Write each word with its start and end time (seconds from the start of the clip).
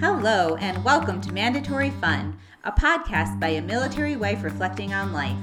Hello, 0.00 0.54
and 0.60 0.84
welcome 0.84 1.20
to 1.22 1.32
Mandatory 1.32 1.90
Fun, 1.90 2.38
a 2.62 2.70
podcast 2.70 3.40
by 3.40 3.48
a 3.48 3.60
military 3.60 4.14
wife 4.14 4.44
reflecting 4.44 4.94
on 4.94 5.12
life. 5.12 5.36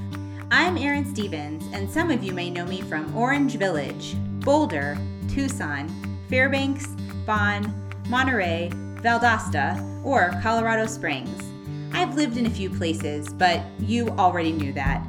I'm 0.49 0.77
Erin 0.77 1.13
Stevens, 1.13 1.65
and 1.73 1.91
some 1.91 2.09
of 2.09 2.23
you 2.23 2.31
may 2.31 2.49
know 2.49 2.65
me 2.65 2.79
from 2.79 3.13
Orange 3.13 3.57
Village, 3.57 4.15
Boulder, 4.39 4.97
Tucson, 5.27 5.89
Fairbanks, 6.29 6.85
Vaughn, 7.25 7.91
Monterey, 8.07 8.69
Valdosta, 9.01 9.77
or 10.05 10.31
Colorado 10.41 10.85
Springs. 10.85 11.43
I've 11.91 12.15
lived 12.15 12.37
in 12.37 12.45
a 12.45 12.49
few 12.49 12.69
places, 12.69 13.33
but 13.33 13.61
you 13.81 14.07
already 14.11 14.53
knew 14.53 14.71
that. 14.71 15.05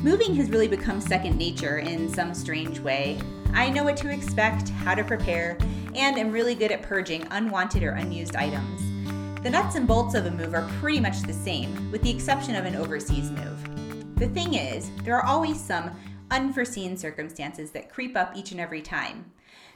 Moving 0.00 0.32
has 0.36 0.48
really 0.48 0.68
become 0.68 1.00
second 1.00 1.36
nature 1.36 1.78
in 1.78 2.08
some 2.08 2.32
strange 2.34 2.78
way. 2.78 3.18
I 3.52 3.68
know 3.68 3.82
what 3.82 3.96
to 3.96 4.12
expect, 4.12 4.68
how 4.68 4.94
to 4.94 5.02
prepare, 5.02 5.58
and 5.96 6.18
am 6.18 6.30
really 6.30 6.54
good 6.54 6.70
at 6.70 6.82
purging 6.82 7.26
unwanted 7.30 7.82
or 7.82 7.92
unused 7.92 8.36
items. 8.36 8.82
The 9.42 9.50
nuts 9.50 9.76
and 9.76 9.86
bolts 9.86 10.14
of 10.14 10.26
a 10.26 10.30
move 10.30 10.54
are 10.54 10.68
pretty 10.80 11.00
much 11.00 11.22
the 11.22 11.32
same, 11.32 11.90
with 11.90 12.02
the 12.02 12.10
exception 12.10 12.54
of 12.54 12.64
an 12.64 12.76
overseas 12.76 13.30
move. 13.30 14.16
The 14.16 14.28
thing 14.28 14.54
is, 14.54 14.90
there 15.04 15.16
are 15.16 15.24
always 15.24 15.60
some 15.60 15.90
unforeseen 16.30 16.96
circumstances 16.96 17.70
that 17.70 17.92
creep 17.92 18.16
up 18.16 18.36
each 18.36 18.52
and 18.52 18.60
every 18.60 18.82
time. 18.82 19.30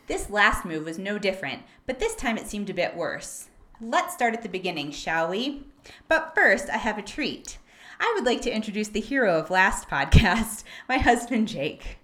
This 0.06 0.30
last 0.30 0.64
move 0.64 0.84
was 0.84 0.98
no 0.98 1.18
different, 1.18 1.62
but 1.86 1.98
this 1.98 2.14
time 2.16 2.36
it 2.36 2.46
seemed 2.46 2.68
a 2.68 2.74
bit 2.74 2.96
worse. 2.96 3.48
Let's 3.80 4.12
start 4.12 4.34
at 4.34 4.42
the 4.42 4.48
beginning, 4.48 4.90
shall 4.90 5.28
we? 5.28 5.66
But 6.08 6.34
first, 6.34 6.68
I 6.68 6.76
have 6.76 6.98
a 6.98 7.02
treat. 7.02 7.58
I 8.00 8.12
would 8.14 8.26
like 8.26 8.40
to 8.42 8.54
introduce 8.54 8.88
the 8.88 9.00
hero 9.00 9.38
of 9.38 9.50
last 9.50 9.88
podcast, 9.90 10.64
my 10.88 10.98
husband 10.98 11.48
Jake. 11.48 11.98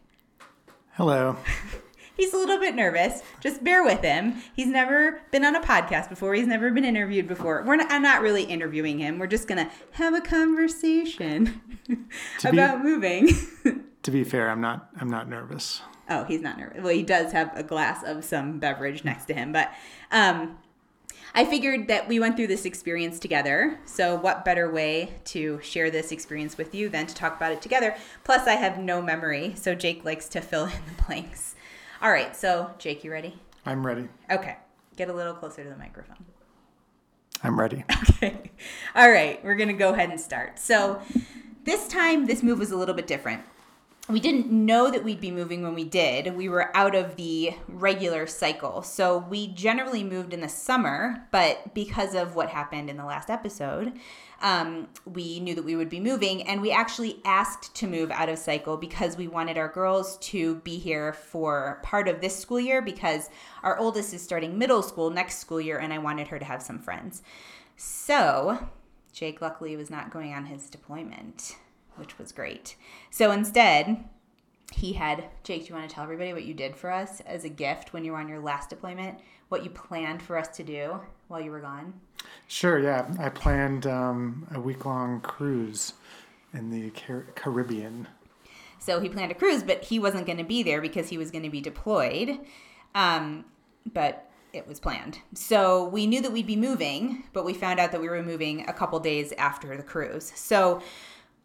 Hello. 0.92 1.36
He's 2.16 2.32
a 2.32 2.36
little 2.36 2.58
bit 2.58 2.74
nervous. 2.74 3.22
Just 3.40 3.62
bear 3.62 3.84
with 3.84 4.00
him. 4.00 4.42
He's 4.54 4.66
never 4.66 5.20
been 5.30 5.44
on 5.44 5.54
a 5.54 5.60
podcast 5.60 6.08
before. 6.08 6.34
He's 6.34 6.46
never 6.46 6.70
been 6.70 6.84
interviewed 6.84 7.28
before. 7.28 7.62
We're 7.64 7.76
not, 7.76 7.90
I'm 7.90 8.02
not 8.02 8.22
really 8.22 8.44
interviewing 8.44 8.98
him. 8.98 9.18
We're 9.18 9.26
just 9.26 9.48
gonna 9.48 9.70
have 9.92 10.14
a 10.14 10.20
conversation 10.20 11.60
about 12.44 12.82
be, 12.82 12.88
moving. 12.88 13.28
to 14.02 14.10
be 14.10 14.24
fair, 14.24 14.48
I'm 14.50 14.60
not. 14.60 14.88
I'm 15.00 15.10
not 15.10 15.28
nervous. 15.28 15.82
Oh, 16.08 16.24
he's 16.24 16.40
not 16.40 16.58
nervous. 16.58 16.82
Well, 16.82 16.94
he 16.94 17.02
does 17.02 17.32
have 17.32 17.50
a 17.56 17.62
glass 17.62 18.02
of 18.04 18.24
some 18.24 18.58
beverage 18.58 19.04
next 19.04 19.26
to 19.26 19.34
him, 19.34 19.52
but 19.52 19.72
um, 20.12 20.56
I 21.34 21.44
figured 21.44 21.88
that 21.88 22.08
we 22.08 22.20
went 22.20 22.36
through 22.36 22.46
this 22.46 22.64
experience 22.64 23.18
together. 23.18 23.78
So, 23.84 24.14
what 24.14 24.44
better 24.44 24.70
way 24.70 25.12
to 25.26 25.60
share 25.62 25.90
this 25.90 26.12
experience 26.12 26.56
with 26.56 26.74
you 26.74 26.88
than 26.88 27.06
to 27.06 27.14
talk 27.14 27.36
about 27.36 27.52
it 27.52 27.60
together? 27.60 27.94
Plus, 28.24 28.46
I 28.46 28.54
have 28.54 28.78
no 28.78 29.02
memory, 29.02 29.54
so 29.54 29.74
Jake 29.74 30.02
likes 30.02 30.28
to 30.30 30.40
fill 30.40 30.64
in 30.64 30.82
the 30.96 31.02
blanks. 31.02 31.55
All 32.02 32.10
right, 32.10 32.36
so 32.36 32.70
Jake, 32.78 33.04
you 33.04 33.12
ready? 33.12 33.38
I'm 33.64 33.86
ready. 33.86 34.08
Okay, 34.30 34.56
get 34.96 35.08
a 35.08 35.12
little 35.12 35.34
closer 35.34 35.64
to 35.64 35.70
the 35.70 35.76
microphone. 35.76 36.24
I'm 37.42 37.58
ready. 37.58 37.84
Okay. 38.16 38.50
All 38.94 39.10
right, 39.10 39.44
we're 39.44 39.56
going 39.56 39.68
to 39.68 39.74
go 39.74 39.92
ahead 39.92 40.08
and 40.08 40.18
start. 40.18 40.58
So, 40.58 41.02
this 41.64 41.86
time, 41.86 42.24
this 42.24 42.42
move 42.42 42.58
was 42.58 42.70
a 42.70 42.76
little 42.76 42.94
bit 42.94 43.06
different 43.06 43.42
we 44.08 44.20
didn't 44.20 44.50
know 44.50 44.90
that 44.90 45.02
we'd 45.02 45.20
be 45.20 45.32
moving 45.32 45.62
when 45.62 45.74
we 45.74 45.84
did. 45.84 46.36
We 46.36 46.48
were 46.48 46.74
out 46.76 46.94
of 46.94 47.16
the 47.16 47.54
regular 47.66 48.26
cycle. 48.26 48.82
So 48.82 49.18
we 49.18 49.48
generally 49.48 50.04
moved 50.04 50.32
in 50.32 50.40
the 50.40 50.48
summer, 50.48 51.26
but 51.32 51.74
because 51.74 52.14
of 52.14 52.36
what 52.36 52.50
happened 52.50 52.88
in 52.88 52.96
the 52.96 53.04
last 53.04 53.30
episode, 53.30 53.92
um, 54.42 54.88
we 55.04 55.40
knew 55.40 55.54
that 55.54 55.64
we 55.64 55.76
would 55.76 55.88
be 55.88 56.00
moving. 56.00 56.42
And 56.42 56.60
we 56.60 56.70
actually 56.70 57.20
asked 57.24 57.74
to 57.76 57.86
move 57.86 58.10
out 58.10 58.28
of 58.28 58.38
cycle 58.38 58.76
because 58.76 59.16
we 59.16 59.28
wanted 59.28 59.58
our 59.58 59.68
girls 59.68 60.18
to 60.18 60.56
be 60.56 60.78
here 60.78 61.12
for 61.12 61.80
part 61.82 62.08
of 62.08 62.20
this 62.20 62.38
school 62.38 62.60
year 62.60 62.82
because 62.82 63.30
our 63.62 63.78
oldest 63.78 64.12
is 64.12 64.22
starting 64.22 64.58
middle 64.58 64.82
school 64.82 65.10
next 65.10 65.38
school 65.38 65.60
year, 65.60 65.78
and 65.78 65.92
I 65.92 65.98
wanted 65.98 66.28
her 66.28 66.38
to 66.38 66.44
have 66.44 66.62
some 66.62 66.78
friends. 66.78 67.22
So 67.76 68.68
Jake 69.12 69.40
luckily 69.40 69.76
was 69.76 69.90
not 69.90 70.10
going 70.10 70.32
on 70.34 70.46
his 70.46 70.68
deployment 70.68 71.56
which 71.96 72.18
was 72.18 72.32
great. 72.32 72.76
So 73.10 73.30
instead, 73.30 74.04
he 74.72 74.94
had 74.94 75.24
Jake, 75.42 75.62
do 75.62 75.68
you 75.68 75.74
want 75.74 75.88
to 75.88 75.94
tell 75.94 76.04
everybody 76.04 76.32
what 76.32 76.44
you 76.44 76.54
did 76.54 76.76
for 76.76 76.90
us 76.90 77.20
as 77.20 77.44
a 77.44 77.48
gift 77.48 77.92
when 77.92 78.04
you 78.04 78.12
were 78.12 78.18
on 78.18 78.28
your 78.28 78.40
last 78.40 78.70
deployment? 78.70 79.18
What 79.48 79.64
you 79.64 79.70
planned 79.70 80.22
for 80.22 80.36
us 80.36 80.48
to 80.56 80.64
do 80.64 81.00
while 81.28 81.40
you 81.40 81.50
were 81.50 81.60
gone? 81.60 81.94
Sure, 82.48 82.78
yeah. 82.78 83.06
I 83.18 83.28
planned 83.28 83.86
um, 83.86 84.46
a 84.52 84.60
week 84.60 84.84
long 84.84 85.20
cruise 85.20 85.92
in 86.52 86.70
the 86.70 86.90
Car- 86.90 87.26
Caribbean. 87.34 88.08
So 88.78 89.00
he 89.00 89.08
planned 89.08 89.32
a 89.32 89.34
cruise, 89.34 89.62
but 89.62 89.84
he 89.84 89.98
wasn't 89.98 90.26
going 90.26 90.38
to 90.38 90.44
be 90.44 90.62
there 90.62 90.80
because 90.80 91.08
he 91.08 91.18
was 91.18 91.30
going 91.30 91.44
to 91.44 91.50
be 91.50 91.60
deployed. 91.60 92.38
Um, 92.94 93.44
but 93.92 94.30
it 94.52 94.66
was 94.66 94.80
planned. 94.80 95.18
So 95.34 95.84
we 95.88 96.06
knew 96.06 96.22
that 96.22 96.32
we'd 96.32 96.46
be 96.46 96.56
moving, 96.56 97.24
but 97.32 97.44
we 97.44 97.52
found 97.52 97.78
out 97.78 97.92
that 97.92 98.00
we 98.00 98.08
were 98.08 98.22
moving 98.22 98.68
a 98.68 98.72
couple 98.72 98.98
days 99.00 99.32
after 99.38 99.76
the 99.76 99.82
cruise. 99.82 100.32
So 100.34 100.82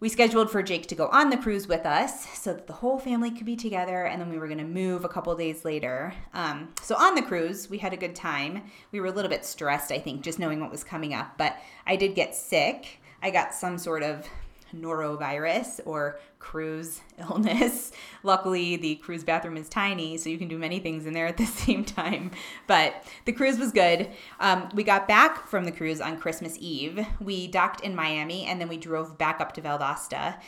we 0.01 0.09
scheduled 0.09 0.49
for 0.49 0.63
Jake 0.63 0.87
to 0.87 0.95
go 0.95 1.07
on 1.09 1.29
the 1.29 1.37
cruise 1.37 1.67
with 1.67 1.85
us 1.85 2.27
so 2.37 2.53
that 2.53 2.65
the 2.65 2.73
whole 2.73 2.97
family 2.97 3.29
could 3.29 3.45
be 3.45 3.55
together, 3.55 4.03
and 4.03 4.19
then 4.19 4.31
we 4.31 4.39
were 4.39 4.47
going 4.47 4.57
to 4.57 4.63
move 4.63 5.05
a 5.05 5.07
couple 5.07 5.33
days 5.35 5.63
later. 5.63 6.13
Um, 6.33 6.69
so 6.81 6.95
on 6.95 7.13
the 7.13 7.21
cruise, 7.21 7.69
we 7.69 7.77
had 7.77 7.93
a 7.93 7.97
good 7.97 8.15
time. 8.15 8.63
We 8.91 8.99
were 8.99 9.05
a 9.05 9.11
little 9.11 9.29
bit 9.29 9.45
stressed, 9.45 9.91
I 9.91 9.99
think, 9.99 10.23
just 10.23 10.39
knowing 10.39 10.59
what 10.59 10.71
was 10.71 10.83
coming 10.83 11.13
up, 11.13 11.37
but 11.37 11.55
I 11.85 11.95
did 11.95 12.15
get 12.15 12.35
sick. 12.35 12.99
I 13.21 13.29
got 13.29 13.53
some 13.53 13.77
sort 13.77 14.01
of 14.01 14.27
norovirus 14.75 15.79
or 15.85 16.19
cruise 16.39 17.01
illness. 17.19 17.91
Luckily, 18.23 18.75
the 18.75 18.95
cruise 18.95 19.23
bathroom 19.23 19.57
is 19.57 19.69
tiny, 19.69 20.17
so 20.17 20.29
you 20.29 20.37
can 20.37 20.47
do 20.47 20.57
many 20.57 20.79
things 20.79 21.05
in 21.05 21.13
there 21.13 21.27
at 21.27 21.37
the 21.37 21.45
same 21.65 21.85
time. 21.85 22.31
But 22.67 23.03
the 23.25 23.31
cruise 23.31 23.57
was 23.57 23.71
good. 23.71 24.09
Um, 24.39 24.69
we 24.73 24.83
got 24.83 25.07
back 25.07 25.47
from 25.47 25.65
the 25.65 25.71
cruise 25.71 26.01
on 26.01 26.19
Christmas 26.19 26.57
Eve. 26.59 27.05
We 27.19 27.47
docked 27.47 27.81
in 27.81 27.95
Miami 27.95 28.45
and 28.45 28.59
then 28.59 28.67
we 28.67 28.77
drove 28.77 29.17
back 29.17 29.39
up 29.39 29.53
to 29.53 29.61
Valdosta. 29.61 30.39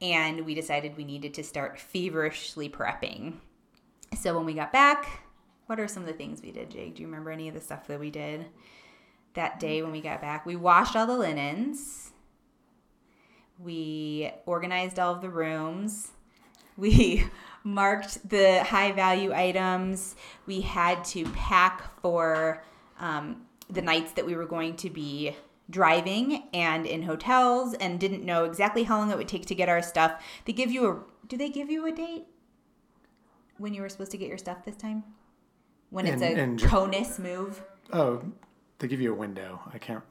And 0.00 0.44
we 0.44 0.54
decided 0.54 0.96
we 0.96 1.04
needed 1.04 1.34
to 1.34 1.44
start 1.44 1.78
feverishly 1.78 2.68
prepping. 2.68 3.34
So 4.18 4.34
when 4.34 4.44
we 4.44 4.52
got 4.52 4.72
back, 4.72 5.22
what 5.66 5.78
are 5.78 5.88
some 5.88 6.02
of 6.02 6.08
the 6.08 6.14
things 6.14 6.42
we 6.42 6.50
did, 6.50 6.70
Jake? 6.70 6.96
Do 6.96 7.02
you 7.02 7.08
remember 7.08 7.30
any 7.30 7.48
of 7.48 7.54
the 7.54 7.60
stuff 7.60 7.86
that 7.86 8.00
we 8.00 8.10
did 8.10 8.46
that 9.34 9.60
day 9.60 9.80
when 9.80 9.92
we 9.92 10.00
got 10.00 10.20
back? 10.20 10.44
We 10.44 10.56
washed 10.56 10.96
all 10.96 11.06
the 11.06 11.16
linens 11.16 12.10
we 13.62 14.30
organized 14.46 14.98
all 14.98 15.14
of 15.14 15.20
the 15.20 15.30
rooms. 15.30 16.10
We 16.76 17.24
marked 17.64 18.28
the 18.28 18.64
high 18.64 18.92
value 18.92 19.32
items. 19.32 20.16
We 20.46 20.62
had 20.62 21.04
to 21.06 21.24
pack 21.26 22.00
for 22.00 22.62
um, 22.98 23.42
the 23.70 23.82
nights 23.82 24.12
that 24.12 24.26
we 24.26 24.34
were 24.34 24.46
going 24.46 24.76
to 24.76 24.90
be 24.90 25.36
driving 25.70 26.44
and 26.52 26.86
in 26.86 27.02
hotels 27.02 27.74
and 27.74 27.98
didn't 27.98 28.24
know 28.24 28.44
exactly 28.44 28.82
how 28.82 28.98
long 28.98 29.10
it 29.10 29.16
would 29.16 29.28
take 29.28 29.46
to 29.46 29.54
get 29.54 29.68
our 29.68 29.82
stuff. 29.82 30.22
They 30.44 30.52
give 30.52 30.70
you 30.70 30.90
a 30.90 30.98
do 31.28 31.36
they 31.36 31.48
give 31.48 31.70
you 31.70 31.86
a 31.86 31.92
date 31.92 32.26
when 33.58 33.72
you 33.72 33.80
were 33.80 33.88
supposed 33.88 34.10
to 34.10 34.18
get 34.18 34.28
your 34.28 34.38
stuff 34.38 34.64
this 34.64 34.76
time? 34.76 35.04
When 35.90 36.06
it's 36.06 36.22
in, 36.22 36.54
a 36.54 36.56
CONUS 36.56 37.18
move? 37.18 37.62
Oh, 37.92 38.22
they 38.78 38.88
give 38.88 39.00
you 39.00 39.12
a 39.12 39.16
window. 39.16 39.60
I 39.72 39.78
can't 39.78 40.02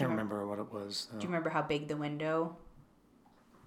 can't 0.00 0.10
remember, 0.10 0.46
what 0.46 0.58
it 0.58 0.72
was. 0.72 1.08
Though. 1.10 1.18
Do 1.18 1.22
you 1.24 1.28
remember 1.28 1.50
how 1.50 1.62
big 1.62 1.88
the 1.88 1.96
window 1.96 2.56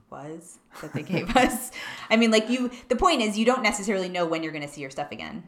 was 0.10 0.60
that 0.82 0.94
they 0.94 1.04
gave 1.04 1.36
us? 1.38 1.72
I 2.10 2.16
mean, 2.16 2.32
like 2.32 2.50
you. 2.50 2.72
The 2.90 2.96
point 2.96 3.22
is, 3.22 3.38
you 3.38 3.46
don't 3.46 3.64
necessarily 3.64 4.10
know 4.10 4.26
when 4.26 4.44
you're 4.44 4.52
going 4.52 4.68
to 4.68 4.72
see 4.72 4.82
your 4.82 4.90
stuff 4.90 5.12
again. 5.12 5.44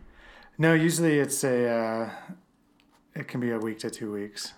No, 0.58 0.74
usually 0.74 1.20
it's 1.20 1.44
a. 1.44 1.68
Uh, 1.70 2.10
it 3.14 3.28
can 3.28 3.40
be 3.40 3.52
a 3.52 3.60
week 3.60 3.80
to 3.80 3.90
two 3.90 4.12
weeks. 4.12 4.54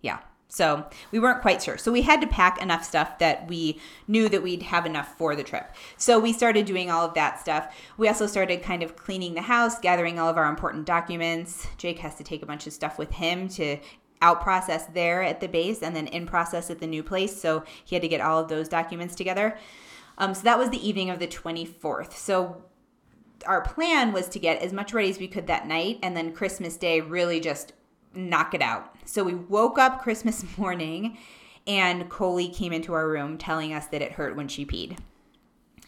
Yeah. 0.00 0.18
So 0.50 0.84
we 1.12 1.20
weren't 1.20 1.42
quite 1.42 1.62
sure. 1.62 1.78
So 1.78 1.92
we 1.92 2.02
had 2.02 2.20
to 2.22 2.26
pack 2.26 2.60
enough 2.60 2.84
stuff 2.84 3.20
that 3.20 3.46
we 3.48 3.80
knew 4.08 4.28
that 4.28 4.42
we'd 4.42 4.64
have 4.64 4.84
enough 4.84 5.16
for 5.16 5.36
the 5.36 5.44
trip. 5.44 5.72
So 5.96 6.18
we 6.18 6.32
started 6.32 6.66
doing 6.66 6.90
all 6.90 7.06
of 7.06 7.14
that 7.14 7.40
stuff. 7.40 7.72
We 7.96 8.08
also 8.08 8.26
started 8.26 8.60
kind 8.60 8.82
of 8.82 8.96
cleaning 8.96 9.34
the 9.34 9.42
house, 9.42 9.78
gathering 9.78 10.18
all 10.18 10.28
of 10.28 10.36
our 10.36 10.50
important 10.50 10.86
documents. 10.86 11.68
Jake 11.78 12.00
has 12.00 12.16
to 12.16 12.24
take 12.24 12.42
a 12.42 12.46
bunch 12.46 12.66
of 12.66 12.72
stuff 12.72 12.98
with 12.98 13.12
him 13.12 13.48
to 13.50 13.78
out 14.22 14.40
process 14.40 14.86
there 14.86 15.22
at 15.22 15.40
the 15.40 15.48
base 15.48 15.82
and 15.82 15.94
then 15.94 16.06
in 16.08 16.26
process 16.26 16.70
at 16.70 16.80
the 16.80 16.86
new 16.86 17.02
place. 17.02 17.40
So 17.40 17.64
he 17.84 17.94
had 17.94 18.02
to 18.02 18.08
get 18.08 18.20
all 18.20 18.38
of 18.38 18.48
those 18.48 18.68
documents 18.68 19.14
together. 19.14 19.58
Um, 20.18 20.34
so 20.34 20.42
that 20.42 20.58
was 20.58 20.70
the 20.70 20.86
evening 20.86 21.10
of 21.10 21.18
the 21.18 21.26
24th. 21.26 22.12
So 22.12 22.64
our 23.46 23.62
plan 23.62 24.12
was 24.12 24.28
to 24.28 24.38
get 24.38 24.60
as 24.60 24.72
much 24.72 24.92
ready 24.92 25.10
as 25.10 25.18
we 25.18 25.28
could 25.28 25.46
that 25.46 25.66
night 25.66 25.98
and 26.02 26.16
then 26.16 26.32
Christmas 26.32 26.76
Day 26.76 27.00
really 27.00 27.40
just 27.40 27.72
knock 28.14 28.54
it 28.54 28.62
out. 28.62 28.94
So 29.04 29.24
we 29.24 29.34
woke 29.34 29.78
up 29.78 30.02
Christmas 30.02 30.44
morning 30.58 31.18
and 31.66 32.08
Coley 32.08 32.48
came 32.48 32.72
into 32.72 32.92
our 32.92 33.08
room 33.08 33.38
telling 33.38 33.72
us 33.72 33.86
that 33.86 34.02
it 34.02 34.12
hurt 34.12 34.36
when 34.36 34.48
she 34.48 34.66
peed. 34.66 34.98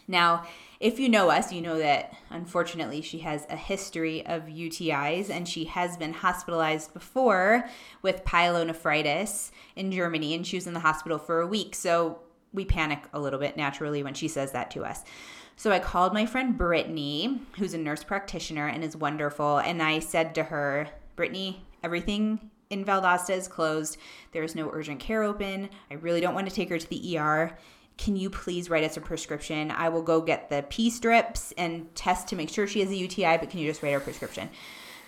Now, 0.07 0.45
if 0.83 0.99
you 0.99 1.07
know 1.07 1.29
us, 1.29 1.53
you 1.53 1.61
know 1.61 1.77
that 1.77 2.13
unfortunately 2.29 3.01
she 3.01 3.19
has 3.19 3.47
a 3.49 3.55
history 3.55 4.25
of 4.25 4.43
UTIs 4.43 5.29
and 5.29 5.47
she 5.47 5.63
has 5.63 5.95
been 5.95 6.11
hospitalized 6.11 6.93
before 6.93 7.69
with 8.01 8.25
pyelonephritis 8.25 9.51
in 9.77 9.93
Germany 9.93 10.33
and 10.33 10.45
she 10.45 10.57
was 10.57 10.67
in 10.67 10.73
the 10.73 10.81
hospital 10.81 11.17
for 11.17 11.39
a 11.39 11.47
week. 11.47 11.73
So 11.73 12.19
we 12.51 12.65
panic 12.65 12.99
a 13.13 13.19
little 13.21 13.39
bit 13.39 13.55
naturally 13.55 14.03
when 14.03 14.13
she 14.13 14.27
says 14.27 14.51
that 14.51 14.71
to 14.71 14.83
us. 14.83 15.05
So 15.55 15.71
I 15.71 15.79
called 15.79 16.13
my 16.13 16.25
friend 16.25 16.57
Brittany, 16.57 17.39
who's 17.57 17.73
a 17.73 17.77
nurse 17.77 18.03
practitioner 18.03 18.67
and 18.67 18.83
is 18.83 18.97
wonderful, 18.97 19.59
and 19.59 19.81
I 19.81 19.99
said 19.99 20.35
to 20.35 20.43
her, 20.43 20.89
Brittany, 21.15 21.65
everything 21.81 22.51
in 22.69 22.83
Valdosta 22.83 23.37
is 23.37 23.47
closed. 23.47 23.97
There 24.33 24.43
is 24.43 24.53
no 24.53 24.69
urgent 24.73 24.99
care 24.99 25.23
open. 25.23 25.69
I 25.89 25.93
really 25.93 26.19
don't 26.19 26.33
want 26.33 26.49
to 26.49 26.53
take 26.53 26.67
her 26.69 26.77
to 26.77 26.89
the 26.89 27.17
ER. 27.17 27.57
Can 27.97 28.15
you 28.15 28.29
please 28.29 28.69
write 28.69 28.83
us 28.83 28.97
a 28.97 29.01
prescription? 29.01 29.71
I 29.71 29.89
will 29.89 30.01
go 30.01 30.19
get 30.21 30.49
the 30.49 30.65
pee 30.67 30.89
strips 30.89 31.53
and 31.57 31.93
test 31.95 32.27
to 32.29 32.35
make 32.35 32.49
sure 32.49 32.67
she 32.67 32.79
has 32.79 32.89
a 32.89 32.95
UTI, 32.95 33.37
but 33.37 33.49
can 33.49 33.59
you 33.59 33.69
just 33.69 33.83
write 33.83 33.91
her 33.91 33.99
a 33.99 34.01
prescription? 34.01 34.49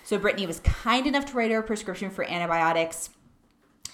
So 0.04 0.20
Brittany 0.20 0.46
was 0.46 0.60
kind 0.60 1.08
enough 1.08 1.26
to 1.26 1.34
write 1.34 1.50
her 1.50 1.60
a 1.60 1.64
prescription 1.64 2.12
for 2.12 2.24
antibiotics. 2.24 3.10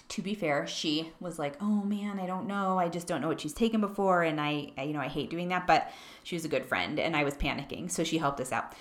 To 0.09 0.21
be 0.21 0.35
fair, 0.35 0.67
she 0.67 1.13
was 1.21 1.39
like, 1.39 1.55
"Oh 1.61 1.83
man, 1.83 2.19
I 2.19 2.25
don't 2.25 2.47
know. 2.47 2.77
I 2.77 2.89
just 2.89 3.07
don't 3.07 3.21
know 3.21 3.29
what 3.29 3.39
she's 3.39 3.53
taken 3.53 3.79
before, 3.79 4.23
and 4.23 4.41
I, 4.41 4.73
I, 4.77 4.83
you 4.83 4.91
know, 4.91 4.99
I 4.99 5.07
hate 5.07 5.29
doing 5.29 5.47
that." 5.47 5.67
But 5.67 5.89
she 6.23 6.35
was 6.35 6.44
a 6.44 6.49
good 6.49 6.65
friend, 6.65 6.99
and 6.99 7.15
I 7.15 7.23
was 7.23 7.35
panicking, 7.35 7.89
so 7.89 8.03
she 8.03 8.17
helped 8.17 8.41
us 8.41 8.51
out. 8.51 8.73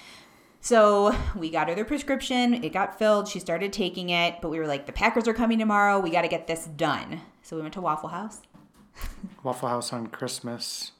So 0.60 1.16
we 1.36 1.48
got 1.48 1.68
her 1.68 1.76
the 1.76 1.84
prescription. 1.84 2.64
It 2.64 2.72
got 2.72 2.98
filled. 2.98 3.28
She 3.28 3.38
started 3.38 3.72
taking 3.72 4.10
it, 4.10 4.40
but 4.42 4.50
we 4.50 4.58
were 4.58 4.66
like, 4.66 4.86
"The 4.86 4.92
Packers 4.92 5.28
are 5.28 5.32
coming 5.32 5.60
tomorrow. 5.60 6.00
We 6.00 6.10
got 6.10 6.22
to 6.22 6.28
get 6.28 6.48
this 6.48 6.66
done." 6.66 7.20
So 7.42 7.54
we 7.54 7.62
went 7.62 7.74
to 7.74 7.80
Waffle 7.80 8.08
House. 8.08 8.40
Waffle 9.42 9.68
House 9.68 9.92
on 9.92 10.06
Christmas 10.08 10.92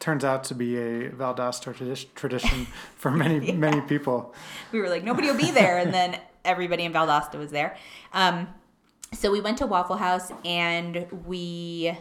turns 0.00 0.24
out 0.24 0.44
to 0.44 0.54
be 0.54 0.76
a 0.76 1.10
Valdosta 1.10 1.74
tradi- 1.74 2.06
tradition 2.14 2.66
for 2.96 3.10
many 3.10 3.46
yeah. 3.48 3.54
many 3.54 3.80
people. 3.80 4.34
We 4.72 4.80
were 4.80 4.88
like, 4.88 5.04
nobody 5.04 5.28
will 5.28 5.36
be 5.36 5.50
there, 5.50 5.78
and 5.78 5.92
then 5.92 6.20
everybody 6.44 6.84
in 6.84 6.92
Valdosta 6.92 7.36
was 7.36 7.50
there. 7.50 7.76
Um, 8.12 8.48
so 9.12 9.30
we 9.32 9.40
went 9.40 9.58
to 9.58 9.66
Waffle 9.66 9.96
House 9.96 10.30
and 10.44 11.06
we 11.26 11.96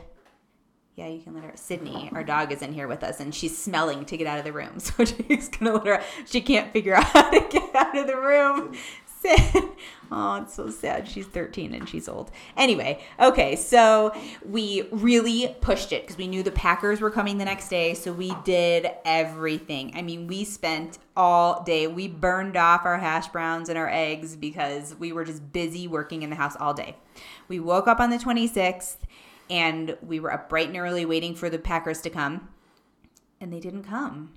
yeah, 0.97 1.07
you 1.09 1.21
can 1.21 1.35
let 1.35 1.43
her. 1.43 1.51
Sydney, 1.53 2.09
our 2.11 2.23
dog, 2.23 2.51
is 2.51 2.63
in 2.63 2.73
here 2.73 2.87
with 2.87 3.03
us, 3.03 3.19
and 3.19 3.33
she's 3.33 3.55
smelling 3.55 4.03
to 4.05 4.17
get 4.17 4.25
out 4.25 4.39
of 4.39 4.45
the 4.45 4.51
room. 4.51 4.79
So 4.79 5.05
she's 5.05 5.47
gonna 5.47 5.73
let 5.73 5.85
her. 5.85 6.03
She 6.25 6.41
can't 6.41 6.73
figure 6.73 6.95
out 6.95 7.03
how 7.03 7.29
to 7.29 7.47
get 7.49 7.75
out 7.75 7.95
of 7.95 8.07
the 8.07 8.17
room. 8.17 8.75
oh, 10.11 10.41
it's 10.41 10.53
so 10.53 10.69
sad. 10.69 11.07
She's 11.07 11.25
13 11.25 11.73
and 11.73 11.87
she's 11.87 12.07
old. 12.07 12.31
Anyway, 12.55 13.03
okay, 13.19 13.55
so 13.55 14.13
we 14.45 14.87
really 14.91 15.55
pushed 15.61 15.91
it 15.91 16.03
because 16.03 16.17
we 16.17 16.27
knew 16.27 16.43
the 16.43 16.51
Packers 16.51 17.01
were 17.01 17.11
coming 17.11 17.37
the 17.37 17.45
next 17.45 17.69
day. 17.69 17.93
So 17.93 18.11
we 18.13 18.33
did 18.43 18.89
everything. 19.05 19.93
I 19.95 20.01
mean, 20.01 20.27
we 20.27 20.43
spent 20.43 20.99
all 21.15 21.63
day. 21.63 21.87
We 21.87 22.07
burned 22.07 22.55
off 22.55 22.85
our 22.85 22.97
hash 22.97 23.27
browns 23.27 23.69
and 23.69 23.77
our 23.77 23.89
eggs 23.89 24.35
because 24.35 24.95
we 24.95 25.11
were 25.11 25.25
just 25.25 25.51
busy 25.51 25.87
working 25.87 26.23
in 26.23 26.29
the 26.29 26.35
house 26.35 26.55
all 26.55 26.73
day. 26.73 26.95
We 27.47 27.59
woke 27.59 27.87
up 27.87 27.99
on 27.99 28.09
the 28.09 28.17
26th 28.17 28.97
and 29.49 29.97
we 30.01 30.19
were 30.19 30.31
up 30.31 30.49
bright 30.49 30.67
and 30.67 30.77
early 30.77 31.05
waiting 31.05 31.35
for 31.35 31.49
the 31.49 31.59
Packers 31.59 32.01
to 32.01 32.09
come, 32.09 32.49
and 33.39 33.51
they 33.51 33.59
didn't 33.59 33.83
come. 33.83 34.33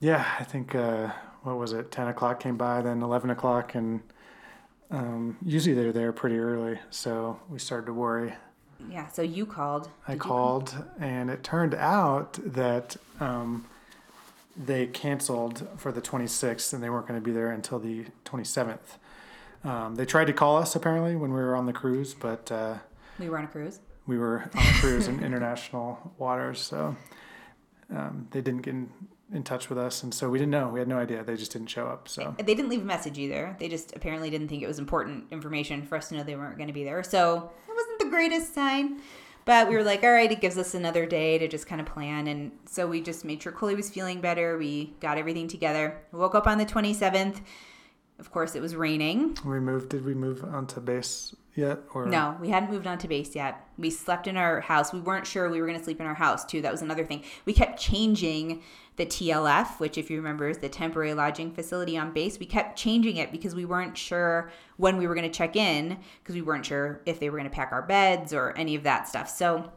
Yeah, 0.00 0.26
I 0.38 0.44
think 0.44 0.74
uh, 0.74 1.10
what 1.42 1.56
was 1.56 1.72
it? 1.72 1.90
Ten 1.90 2.08
o'clock 2.08 2.40
came 2.40 2.56
by, 2.56 2.82
then 2.82 3.02
eleven 3.02 3.30
o'clock, 3.30 3.74
and 3.74 4.00
um, 4.90 5.36
usually 5.44 5.74
they're 5.74 5.92
there 5.92 6.12
pretty 6.12 6.38
early. 6.38 6.78
So 6.90 7.38
we 7.48 7.58
started 7.58 7.86
to 7.86 7.94
worry. 7.94 8.34
Yeah. 8.88 9.08
So 9.08 9.22
you 9.22 9.46
called. 9.46 9.88
I 10.08 10.16
called, 10.16 10.70
call? 10.70 10.84
and 11.00 11.30
it 11.30 11.42
turned 11.42 11.74
out 11.74 12.38
that 12.44 12.96
um, 13.20 13.66
they 14.56 14.86
canceled 14.86 15.66
for 15.76 15.92
the 15.92 16.00
26th, 16.00 16.72
and 16.72 16.82
they 16.82 16.90
weren't 16.90 17.06
going 17.06 17.20
to 17.20 17.24
be 17.24 17.32
there 17.32 17.50
until 17.50 17.78
the 17.78 18.06
27th. 18.24 18.78
Um, 19.62 19.94
they 19.96 20.06
tried 20.06 20.26
to 20.26 20.32
call 20.32 20.56
us 20.56 20.74
apparently 20.74 21.16
when 21.16 21.32
we 21.32 21.40
were 21.40 21.54
on 21.54 21.66
the 21.66 21.72
cruise, 21.72 22.14
but 22.14 22.50
uh, 22.50 22.78
we 23.18 23.28
were 23.28 23.38
on 23.38 23.44
a 23.44 23.48
cruise. 23.48 23.80
We 24.06 24.18
were 24.18 24.50
on 24.54 24.66
a 24.66 24.72
cruise 24.80 25.06
in 25.06 25.22
international 25.24 26.14
waters, 26.18 26.60
so 26.60 26.96
um, 27.94 28.26
they 28.30 28.40
didn't 28.40 28.62
get 28.62 28.74
in, 28.74 28.90
in 29.32 29.42
touch 29.42 29.68
with 29.68 29.78
us, 29.78 30.02
and 30.02 30.12
so 30.12 30.28
we 30.28 30.38
didn't 30.38 30.50
know. 30.50 30.68
We 30.68 30.80
had 30.80 30.88
no 30.88 30.98
idea. 30.98 31.22
They 31.22 31.36
just 31.36 31.52
didn't 31.52 31.68
show 31.68 31.86
up. 31.86 32.08
So 32.08 32.34
they 32.38 32.54
didn't 32.54 32.68
leave 32.68 32.82
a 32.82 32.84
message 32.84 33.18
either. 33.18 33.56
They 33.58 33.68
just 33.68 33.94
apparently 33.94 34.30
didn't 34.30 34.48
think 34.48 34.62
it 34.62 34.66
was 34.66 34.78
important 34.78 35.26
information 35.30 35.82
for 35.82 35.96
us 35.96 36.08
to 36.08 36.16
know 36.16 36.22
they 36.22 36.36
weren't 36.36 36.56
going 36.56 36.68
to 36.68 36.74
be 36.74 36.84
there. 36.84 37.02
So 37.02 37.50
it 37.68 37.74
wasn't 37.74 37.98
the 38.00 38.10
greatest 38.10 38.54
sign. 38.54 39.00
But 39.44 39.68
we 39.68 39.74
were 39.74 39.82
like, 39.82 40.02
all 40.04 40.12
right, 40.12 40.30
it 40.30 40.40
gives 40.40 40.58
us 40.58 40.74
another 40.74 41.06
day 41.06 41.38
to 41.38 41.48
just 41.48 41.66
kind 41.66 41.80
of 41.80 41.86
plan. 41.86 42.26
And 42.26 42.52
so 42.66 42.86
we 42.86 43.00
just 43.00 43.24
made 43.24 43.42
sure 43.42 43.52
Coley 43.52 43.74
was 43.74 43.88
feeling 43.88 44.20
better. 44.20 44.58
We 44.58 44.94
got 45.00 45.18
everything 45.18 45.48
together. 45.48 46.02
We 46.12 46.18
woke 46.18 46.34
up 46.34 46.46
on 46.46 46.58
the 46.58 46.66
27th. 46.66 47.40
Of 48.18 48.30
course, 48.30 48.54
it 48.54 48.60
was 48.60 48.76
raining. 48.76 49.38
We 49.44 49.58
moved. 49.60 49.88
Did 49.88 50.04
we 50.04 50.14
move 50.14 50.44
onto 50.44 50.80
base 50.80 51.34
yet? 51.60 51.80
Or 51.94 52.06
no, 52.06 52.36
we 52.40 52.48
hadn't 52.48 52.70
moved 52.70 52.86
on 52.86 52.98
to 52.98 53.08
base 53.08 53.34
yet. 53.34 53.68
We 53.78 53.90
slept 53.90 54.26
in 54.26 54.36
our 54.36 54.60
house. 54.60 54.92
We 54.92 55.00
weren't 55.00 55.26
sure 55.26 55.48
we 55.48 55.60
were 55.60 55.66
going 55.66 55.78
to 55.78 55.84
sleep 55.84 56.00
in 56.00 56.06
our 56.06 56.14
house 56.14 56.44
too. 56.44 56.60
That 56.62 56.72
was 56.72 56.82
another 56.82 57.04
thing. 57.04 57.22
We 57.44 57.52
kept 57.52 57.78
changing 57.78 58.62
the 58.96 59.06
TLF, 59.06 59.78
which, 59.78 59.96
if 59.96 60.10
you 60.10 60.16
remember, 60.16 60.48
is 60.48 60.58
the 60.58 60.68
temporary 60.68 61.14
lodging 61.14 61.52
facility 61.52 61.96
on 61.96 62.12
base. 62.12 62.38
We 62.38 62.46
kept 62.46 62.78
changing 62.78 63.16
it 63.16 63.32
because 63.32 63.54
we 63.54 63.64
weren't 63.64 63.96
sure 63.96 64.50
when 64.76 64.96
we 64.96 65.06
were 65.06 65.14
going 65.14 65.30
to 65.30 65.36
check 65.36 65.56
in 65.56 65.98
because 66.22 66.34
we 66.34 66.42
weren't 66.42 66.66
sure 66.66 67.00
if 67.06 67.20
they 67.20 67.30
were 67.30 67.38
going 67.38 67.48
to 67.48 67.54
pack 67.54 67.72
our 67.72 67.82
beds 67.82 68.34
or 68.34 68.56
any 68.56 68.74
of 68.74 68.82
that 68.82 69.08
stuff. 69.08 69.28
So 69.28 69.72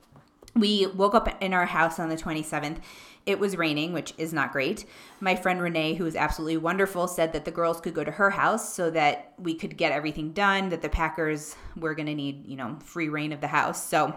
we 0.55 0.87
woke 0.87 1.15
up 1.15 1.41
in 1.41 1.53
our 1.53 1.65
house 1.65 1.99
on 1.99 2.09
the 2.09 2.15
27th 2.15 2.79
it 3.25 3.39
was 3.39 3.57
raining, 3.57 3.93
which 3.93 4.13
is 4.17 4.33
not 4.33 4.51
great. 4.51 4.85
My 5.21 5.35
friend 5.35 5.61
Renee, 5.61 5.93
who 5.93 6.03
was 6.03 6.15
absolutely 6.15 6.57
wonderful, 6.57 7.07
said 7.07 7.31
that 7.33 7.45
the 7.45 7.51
girls 7.51 7.79
could 7.79 7.93
go 7.93 8.03
to 8.03 8.11
her 8.11 8.31
house 8.31 8.73
so 8.73 8.89
that 8.91 9.33
we 9.37 9.53
could 9.55 9.77
get 9.77 9.93
everything 9.93 10.33
done, 10.33 10.69
that 10.69 10.81
the 10.81 10.89
Packers 10.89 11.55
were 11.77 11.95
going 11.95 12.07
to 12.07 12.15
need, 12.15 12.45
you 12.45 12.57
know, 12.57 12.77
free 12.83 13.09
reign 13.09 13.31
of 13.31 13.39
the 13.39 13.47
house. 13.47 13.87
So 13.87 14.13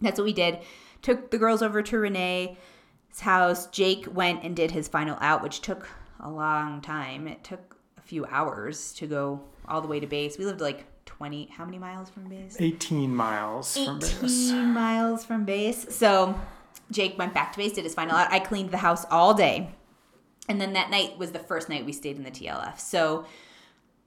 that's 0.00 0.18
what 0.18 0.24
we 0.24 0.32
did. 0.32 0.60
Took 1.02 1.30
the 1.30 1.38
girls 1.38 1.60
over 1.62 1.82
to 1.82 1.98
Renee's 1.98 2.56
house. 3.20 3.66
Jake 3.66 4.06
went 4.10 4.42
and 4.42 4.56
did 4.56 4.70
his 4.70 4.88
final 4.88 5.18
out, 5.20 5.42
which 5.42 5.60
took 5.60 5.86
a 6.20 6.30
long 6.30 6.80
time. 6.80 7.28
It 7.28 7.44
took 7.44 7.76
a 7.98 8.02
few 8.02 8.24
hours 8.26 8.92
to 8.94 9.06
go 9.06 9.42
all 9.68 9.82
the 9.82 9.88
way 9.88 10.00
to 10.00 10.06
base. 10.06 10.38
We 10.38 10.46
lived 10.46 10.62
like 10.62 10.86
20 11.10 11.48
how 11.52 11.64
many 11.64 11.78
miles 11.78 12.08
from 12.08 12.28
base 12.28 12.56
18 12.58 13.14
miles 13.14 13.76
18 13.76 13.86
from 13.86 13.98
base 13.98 14.50
18 14.50 14.72
miles 14.72 15.24
from 15.24 15.44
base 15.44 15.94
so 15.94 16.38
Jake 16.90 17.18
went 17.18 17.34
back 17.34 17.52
to 17.52 17.58
base, 17.58 17.72
did 17.72 17.84
his 17.84 17.94
final 17.94 18.16
out. 18.16 18.32
I 18.32 18.40
cleaned 18.40 18.70
the 18.70 18.78
house 18.78 19.04
all 19.10 19.34
day. 19.34 19.70
And 20.48 20.60
then 20.60 20.72
that 20.72 20.90
night 20.90 21.18
was 21.18 21.32
the 21.32 21.38
first 21.38 21.68
night 21.68 21.86
we 21.86 21.92
stayed 21.92 22.16
in 22.16 22.24
the 22.24 22.30
TLF. 22.30 22.80
So 22.80 23.24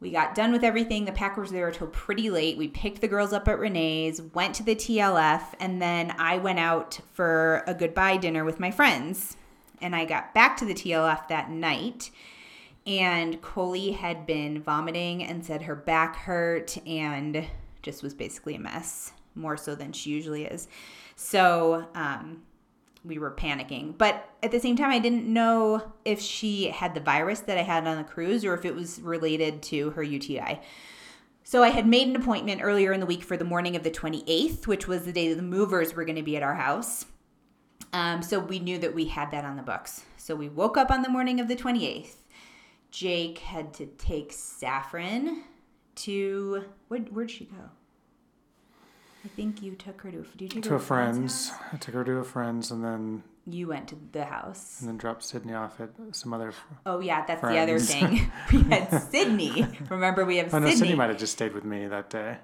we 0.02 0.12
got 0.12 0.36
done 0.36 0.52
with 0.52 0.64
everything. 0.64 1.06
The 1.06 1.14
Packers 1.14 1.50
were 1.50 1.58
there 1.58 1.68
until 1.70 1.88
pretty 1.88 2.30
late. 2.30 2.58
We 2.58 2.68
picked 2.68 3.00
the 3.00 3.08
girls 3.08 3.32
up 3.32 3.48
at 3.48 3.60
Renee's, 3.60 4.22
went 4.22 4.56
to 4.56 4.64
the 4.64 4.76
TLF, 4.76 5.54
and 5.60 5.82
then 5.82 6.14
I 6.18 6.38
went 6.38 6.60
out 6.60 7.00
for 7.14 7.64
a 7.66 7.74
goodbye 7.74 8.18
dinner 8.18 8.44
with 8.44 8.60
my 8.60 8.72
friends. 8.72 9.38
And 9.82 9.96
I 9.96 10.06
got 10.06 10.34
back 10.34 10.58
to 10.58 10.66
the 10.66 10.74
TLF 10.74 11.28
that 11.30 11.50
night, 11.50 12.10
and 12.86 13.42
Coley 13.42 13.92
had 13.92 14.26
been 14.26 14.62
vomiting 14.62 15.24
and 15.24 15.46
said 15.46 15.64
her 15.64 15.76
back 15.76 16.16
hurt 16.16 16.78
and 16.86 17.46
just 17.82 18.04
was 18.04 18.14
basically 18.14 18.56
a 18.56 18.60
mess, 18.60 19.12
more 19.36 19.58
so 19.58 19.76
than 19.76 19.92
she 19.92 20.10
usually 20.10 20.46
is. 20.46 20.68
So, 21.16 21.88
um, 21.96 22.44
we 23.06 23.20
were 23.20 23.32
panicking. 23.32 23.98
But 23.98 24.30
at 24.42 24.52
the 24.52 24.60
same 24.60 24.76
time, 24.76 24.90
I 24.90 25.00
didn't 25.00 25.32
know 25.32 25.94
if 26.06 26.22
she 26.22 26.68
had 26.68 26.94
the 26.94 27.02
virus 27.02 27.42
that 27.42 27.58
I 27.58 27.62
had 27.64 27.86
on 27.88 27.98
the 27.98 28.04
cruise 28.04 28.46
or 28.46 28.54
if 28.54 28.66
it 28.66 28.76
was 28.76 29.02
related 29.02 29.62
to 29.64 29.92
her 29.92 30.04
UTI. 30.04 30.62
So 31.44 31.62
I 31.62 31.70
had 31.70 31.86
made 31.86 32.08
an 32.08 32.16
appointment 32.16 32.62
earlier 32.64 32.94
in 32.94 33.02
the 33.02 33.06
week 33.06 33.24
for 33.24 33.36
the 33.36 33.44
morning 33.44 33.76
of 33.76 33.84
the 33.84 33.92
28th, 33.92 34.66
which 34.68 34.88
was 34.88 35.04
the 35.04 35.12
day 35.12 35.28
that 35.30 35.36
the 35.36 35.42
movers 35.42 35.94
were 35.94 36.06
going 36.06 36.16
to 36.16 36.24
be 36.24 36.38
at 36.38 36.44
our 36.44 36.56
house. 36.56 37.06
Um, 37.92 38.22
so 38.22 38.40
we 38.40 38.60
knew 38.60 38.78
that 38.80 38.96
we 38.96 39.06
had 39.06 39.32
that 39.32 39.44
on 39.44 39.58
the 39.58 39.62
books. 39.62 40.04
So 40.18 40.36
we 40.36 40.48
woke 40.48 40.78
up 40.78 40.90
on 40.90 41.02
the 41.02 41.10
morning 41.10 41.42
of 41.42 41.50
the 41.50 41.56
28th. 41.56 42.16
Jake 42.94 43.40
had 43.40 43.74
to 43.74 43.88
take 43.88 44.32
Saffron 44.32 45.44
to 45.96 46.64
where, 46.90 47.00
where'd 47.00 47.32
she 47.32 47.46
go? 47.46 47.58
I 49.26 49.28
think 49.30 49.64
you 49.64 49.74
took 49.74 50.02
her 50.02 50.12
to. 50.12 50.24
Did 50.38 50.42
you 50.42 50.48
take 50.50 50.64
to 50.64 50.70
her 50.70 50.76
a 50.76 50.80
friend's? 50.80 51.52
I 51.72 51.78
took 51.78 51.96
her 51.96 52.04
to 52.04 52.18
a 52.18 52.24
friend's, 52.24 52.70
and 52.70 52.84
then 52.84 53.24
you 53.48 53.68
went 53.68 53.88
to 53.88 53.98
the 54.12 54.26
house, 54.26 54.80
and 54.80 54.88
then 54.88 54.98
dropped 54.98 55.24
Sydney 55.24 55.56
off 55.56 55.82
at 55.82 55.90
some 56.12 56.36
other. 56.36 56.54
Oh 56.86 57.00
yeah, 57.00 57.26
that's 57.26 57.42
friends. 57.42 57.56
the 57.56 57.62
other 57.62 57.80
thing. 57.80 58.32
we 58.52 58.62
had 58.70 59.02
Sydney. 59.12 59.66
Remember, 59.90 60.24
we 60.24 60.38
have. 60.38 60.54
Oh, 60.54 60.60
no, 60.60 60.68
Sydney. 60.68 60.80
Sydney 60.80 60.96
might 60.96 61.10
have 61.10 61.18
just 61.18 61.34
stayed 61.34 61.54
with 61.54 61.64
me 61.64 61.88
that 61.88 62.12
day. 62.12 62.38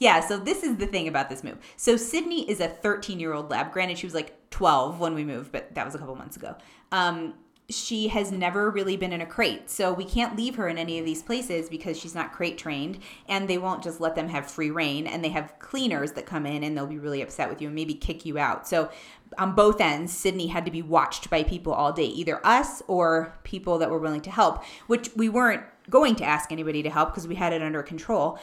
Yeah, 0.00 0.18
so 0.20 0.38
this 0.38 0.64
is 0.64 0.76
the 0.78 0.86
thing 0.86 1.06
about 1.06 1.28
this 1.30 1.44
move. 1.44 1.58
So 1.76 1.96
Sydney 1.96 2.50
is 2.50 2.58
a 2.58 2.66
13 2.66 3.20
year 3.20 3.32
old 3.32 3.48
lab. 3.50 3.72
Granted, 3.72 3.98
she 3.98 4.06
was 4.06 4.14
like 4.14 4.50
12 4.50 4.98
when 4.98 5.14
we 5.14 5.24
moved, 5.24 5.52
but 5.52 5.72
that 5.76 5.86
was 5.86 5.94
a 5.94 5.98
couple 5.98 6.16
months 6.16 6.36
ago. 6.36 6.56
Um, 6.90 7.34
she 7.70 8.08
has 8.08 8.30
never 8.30 8.70
really 8.70 8.96
been 8.96 9.12
in 9.12 9.22
a 9.22 9.26
crate. 9.26 9.70
So 9.70 9.92
we 9.92 10.04
can't 10.04 10.36
leave 10.36 10.56
her 10.56 10.68
in 10.68 10.76
any 10.76 10.98
of 10.98 11.06
these 11.06 11.22
places 11.22 11.70
because 11.70 11.98
she's 11.98 12.14
not 12.14 12.32
crate 12.32 12.58
trained 12.58 12.98
and 13.26 13.48
they 13.48 13.56
won't 13.56 13.82
just 13.82 14.00
let 14.00 14.14
them 14.14 14.28
have 14.28 14.50
free 14.50 14.70
reign 14.70 15.06
and 15.06 15.24
they 15.24 15.30
have 15.30 15.58
cleaners 15.60 16.12
that 16.12 16.26
come 16.26 16.44
in 16.44 16.62
and 16.62 16.76
they'll 16.76 16.86
be 16.86 16.98
really 16.98 17.22
upset 17.22 17.48
with 17.48 17.62
you 17.62 17.68
and 17.68 17.74
maybe 17.74 17.94
kick 17.94 18.26
you 18.26 18.36
out. 18.36 18.68
So 18.68 18.90
on 19.38 19.54
both 19.54 19.80
ends, 19.80 20.12
Sydney 20.12 20.48
had 20.48 20.66
to 20.66 20.70
be 20.70 20.82
watched 20.82 21.30
by 21.30 21.42
people 21.42 21.72
all 21.72 21.92
day, 21.92 22.04
either 22.04 22.44
us 22.46 22.82
or 22.86 23.38
people 23.44 23.78
that 23.78 23.90
were 23.90 23.98
willing 23.98 24.20
to 24.22 24.30
help, 24.30 24.62
which 24.86 25.08
we 25.16 25.30
weren't 25.30 25.64
going 25.88 26.16
to 26.16 26.24
ask 26.24 26.52
anybody 26.52 26.82
to 26.82 26.90
help 26.90 27.10
because 27.10 27.26
we 27.26 27.34
had 27.34 27.54
it 27.54 27.62
under 27.62 27.82
control 27.82 28.38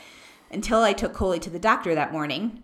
until 0.49 0.81
I 0.81 0.93
took 0.93 1.13
Coley 1.13 1.39
to 1.39 1.49
the 1.49 1.59
doctor 1.59 1.93
that 1.93 2.11
morning. 2.11 2.63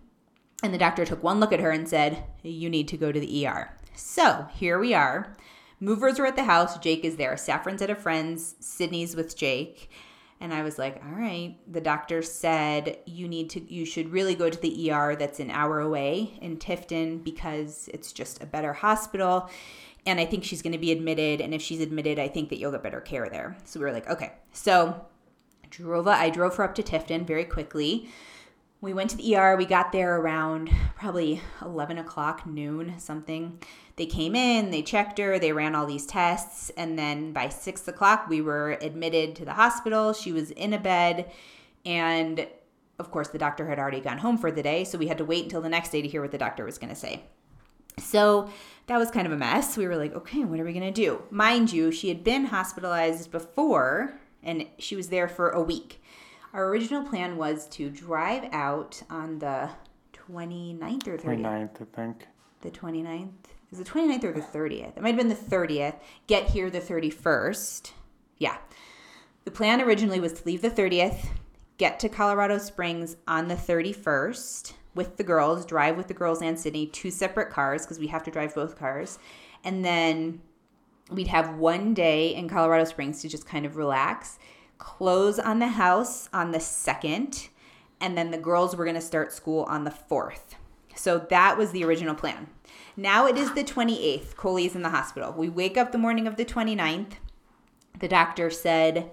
And 0.60 0.74
the 0.74 0.78
doctor 0.78 1.04
took 1.04 1.22
one 1.22 1.38
look 1.38 1.52
at 1.52 1.60
her 1.60 1.70
and 1.70 1.88
said, 1.88 2.24
You 2.42 2.68
need 2.68 2.88
to 2.88 2.96
go 2.96 3.12
to 3.12 3.20
the 3.20 3.46
ER. 3.46 3.72
So 3.94 4.48
here 4.54 4.80
we 4.80 4.92
are 4.92 5.36
Movers 5.80 6.18
are 6.18 6.26
at 6.26 6.36
the 6.36 6.44
house. 6.44 6.78
Jake 6.78 7.04
is 7.04 7.16
there. 7.16 7.34
Saffron's 7.34 7.82
at 7.82 7.90
a 7.90 7.94
friend's. 7.94 8.56
Sydney's 8.60 9.14
with 9.14 9.36
Jake. 9.36 9.90
And 10.40 10.54
I 10.54 10.62
was 10.62 10.78
like, 10.78 11.02
all 11.04 11.12
right. 11.12 11.56
The 11.70 11.80
doctor 11.80 12.22
said 12.22 12.98
you 13.06 13.28
need 13.28 13.50
to, 13.50 13.72
you 13.72 13.84
should 13.84 14.10
really 14.12 14.34
go 14.34 14.48
to 14.48 14.60
the 14.60 14.90
ER 14.90 15.16
that's 15.16 15.40
an 15.40 15.50
hour 15.50 15.80
away 15.80 16.38
in 16.40 16.58
Tifton 16.58 17.22
because 17.24 17.88
it's 17.92 18.12
just 18.12 18.42
a 18.42 18.46
better 18.46 18.72
hospital. 18.72 19.50
And 20.06 20.20
I 20.20 20.24
think 20.24 20.44
she's 20.44 20.62
going 20.62 20.72
to 20.72 20.78
be 20.78 20.92
admitted. 20.92 21.40
And 21.40 21.52
if 21.52 21.60
she's 21.60 21.80
admitted, 21.80 22.18
I 22.18 22.28
think 22.28 22.50
that 22.50 22.58
you'll 22.58 22.72
get 22.72 22.82
better 22.82 23.00
care 23.00 23.28
there. 23.28 23.56
So 23.64 23.80
we 23.80 23.86
were 23.86 23.92
like, 23.92 24.08
okay. 24.08 24.32
So 24.52 25.04
drove, 25.70 26.06
I 26.06 26.30
drove 26.30 26.56
her 26.56 26.64
up 26.64 26.74
to 26.76 26.82
Tifton 26.82 27.26
very 27.26 27.44
quickly. 27.44 28.08
We 28.80 28.94
went 28.94 29.10
to 29.10 29.16
the 29.16 29.36
ER. 29.36 29.56
We 29.56 29.66
got 29.66 29.90
there 29.90 30.20
around 30.20 30.70
probably 30.94 31.40
11 31.62 31.98
o'clock, 31.98 32.46
noon, 32.46 32.94
something. 32.98 33.60
They 33.98 34.06
came 34.06 34.36
in, 34.36 34.70
they 34.70 34.82
checked 34.82 35.18
her, 35.18 35.40
they 35.40 35.52
ran 35.52 35.74
all 35.74 35.84
these 35.84 36.06
tests, 36.06 36.70
and 36.76 36.96
then 36.96 37.32
by 37.32 37.48
six 37.48 37.86
o'clock, 37.88 38.28
we 38.28 38.40
were 38.40 38.78
admitted 38.80 39.34
to 39.36 39.44
the 39.44 39.54
hospital. 39.54 40.12
She 40.12 40.30
was 40.30 40.52
in 40.52 40.72
a 40.72 40.78
bed, 40.78 41.30
and 41.84 42.46
of 43.00 43.10
course, 43.10 43.28
the 43.28 43.38
doctor 43.38 43.66
had 43.66 43.80
already 43.80 43.98
gone 43.98 44.18
home 44.18 44.38
for 44.38 44.52
the 44.52 44.62
day, 44.62 44.84
so 44.84 44.98
we 44.98 45.08
had 45.08 45.18
to 45.18 45.24
wait 45.24 45.42
until 45.42 45.60
the 45.60 45.68
next 45.68 45.90
day 45.90 46.00
to 46.00 46.06
hear 46.06 46.22
what 46.22 46.30
the 46.30 46.38
doctor 46.38 46.64
was 46.64 46.78
going 46.78 46.90
to 46.90 46.96
say. 46.96 47.24
So 47.98 48.48
that 48.86 48.98
was 48.98 49.10
kind 49.10 49.26
of 49.26 49.32
a 49.32 49.36
mess. 49.36 49.76
We 49.76 49.88
were 49.88 49.96
like, 49.96 50.14
okay, 50.14 50.44
what 50.44 50.60
are 50.60 50.64
we 50.64 50.72
going 50.72 50.92
to 50.92 50.92
do? 50.92 51.22
Mind 51.30 51.72
you, 51.72 51.90
she 51.90 52.08
had 52.08 52.22
been 52.22 52.44
hospitalized 52.44 53.32
before, 53.32 54.14
and 54.44 54.64
she 54.78 54.94
was 54.94 55.08
there 55.08 55.26
for 55.26 55.50
a 55.50 55.60
week. 55.60 56.00
Our 56.52 56.68
original 56.68 57.02
plan 57.02 57.36
was 57.36 57.66
to 57.70 57.90
drive 57.90 58.48
out 58.52 59.02
on 59.10 59.40
the 59.40 59.70
29th 60.12 61.08
or 61.08 61.18
30th. 61.18 61.40
29th, 61.40 61.82
I 61.82 61.96
think. 61.96 62.26
The 62.60 62.70
29th? 62.70 63.32
Is 63.70 63.78
the 63.78 63.84
29th 63.84 64.24
or 64.24 64.32
the 64.32 64.40
30th? 64.40 64.96
It 64.96 65.02
might 65.02 65.14
have 65.14 65.18
been 65.18 65.28
the 65.28 65.34
30th. 65.34 65.96
Get 66.26 66.50
here 66.50 66.70
the 66.70 66.80
31st. 66.80 67.92
Yeah. 68.38 68.56
The 69.44 69.50
plan 69.50 69.80
originally 69.80 70.20
was 70.20 70.32
to 70.34 70.46
leave 70.46 70.62
the 70.62 70.70
30th, 70.70 71.26
get 71.76 71.98
to 72.00 72.08
Colorado 72.08 72.58
Springs 72.58 73.16
on 73.26 73.48
the 73.48 73.54
31st 73.54 74.72
with 74.94 75.16
the 75.16 75.24
girls, 75.24 75.64
drive 75.64 75.96
with 75.96 76.08
the 76.08 76.14
girls 76.14 76.42
and 76.42 76.58
Sydney, 76.58 76.86
two 76.86 77.10
separate 77.10 77.50
cars 77.50 77.82
because 77.82 77.98
we 77.98 78.08
have 78.08 78.22
to 78.24 78.30
drive 78.30 78.54
both 78.54 78.78
cars. 78.78 79.18
And 79.64 79.84
then 79.84 80.40
we'd 81.10 81.28
have 81.28 81.56
one 81.56 81.94
day 81.94 82.34
in 82.34 82.48
Colorado 82.48 82.84
Springs 82.84 83.22
to 83.22 83.28
just 83.28 83.46
kind 83.46 83.64
of 83.64 83.76
relax, 83.76 84.38
close 84.78 85.38
on 85.38 85.58
the 85.58 85.68
house 85.68 86.28
on 86.32 86.50
the 86.50 86.58
2nd, 86.58 87.48
and 88.00 88.16
then 88.16 88.30
the 88.30 88.38
girls 88.38 88.76
were 88.76 88.84
going 88.84 88.94
to 88.94 89.00
start 89.00 89.32
school 89.32 89.64
on 89.64 89.84
the 89.84 89.90
4th. 89.90 90.57
So 90.98 91.18
that 91.30 91.56
was 91.56 91.70
the 91.70 91.84
original 91.84 92.14
plan. 92.14 92.48
Now 92.96 93.26
it 93.26 93.36
is 93.36 93.52
the 93.54 93.62
28th. 93.62 94.34
Coley's 94.36 94.74
in 94.74 94.82
the 94.82 94.90
hospital. 94.90 95.32
We 95.32 95.48
wake 95.48 95.76
up 95.76 95.92
the 95.92 95.98
morning 95.98 96.26
of 96.26 96.36
the 96.36 96.44
29th. 96.44 97.12
The 98.00 98.08
doctor 98.08 98.50
said, 98.50 99.10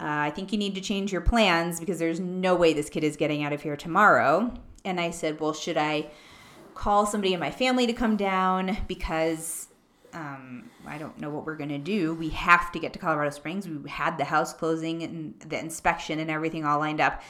uh, 0.00 0.26
I 0.26 0.30
think 0.30 0.50
you 0.50 0.58
need 0.58 0.74
to 0.74 0.80
change 0.80 1.12
your 1.12 1.20
plans 1.20 1.78
because 1.78 1.98
there's 1.98 2.18
no 2.18 2.56
way 2.56 2.72
this 2.72 2.90
kid 2.90 3.04
is 3.04 3.16
getting 3.16 3.44
out 3.44 3.52
of 3.52 3.62
here 3.62 3.76
tomorrow. 3.76 4.52
And 4.84 5.00
I 5.00 5.10
said, 5.10 5.38
Well, 5.40 5.52
should 5.52 5.76
I 5.76 6.10
call 6.74 7.06
somebody 7.06 7.34
in 7.34 7.40
my 7.40 7.50
family 7.50 7.86
to 7.86 7.92
come 7.92 8.16
down? 8.16 8.78
Because 8.88 9.68
um, 10.12 10.70
I 10.86 10.98
don't 10.98 11.20
know 11.20 11.30
what 11.30 11.46
we're 11.46 11.56
going 11.56 11.70
to 11.70 11.78
do. 11.78 12.14
We 12.14 12.30
have 12.30 12.72
to 12.72 12.80
get 12.80 12.92
to 12.94 12.98
Colorado 12.98 13.30
Springs. 13.30 13.68
We 13.68 13.88
had 13.88 14.18
the 14.18 14.24
house 14.24 14.52
closing 14.52 15.02
and 15.02 15.38
the 15.40 15.58
inspection 15.58 16.18
and 16.18 16.30
everything 16.30 16.64
all 16.64 16.78
lined 16.78 17.00
up. 17.00 17.22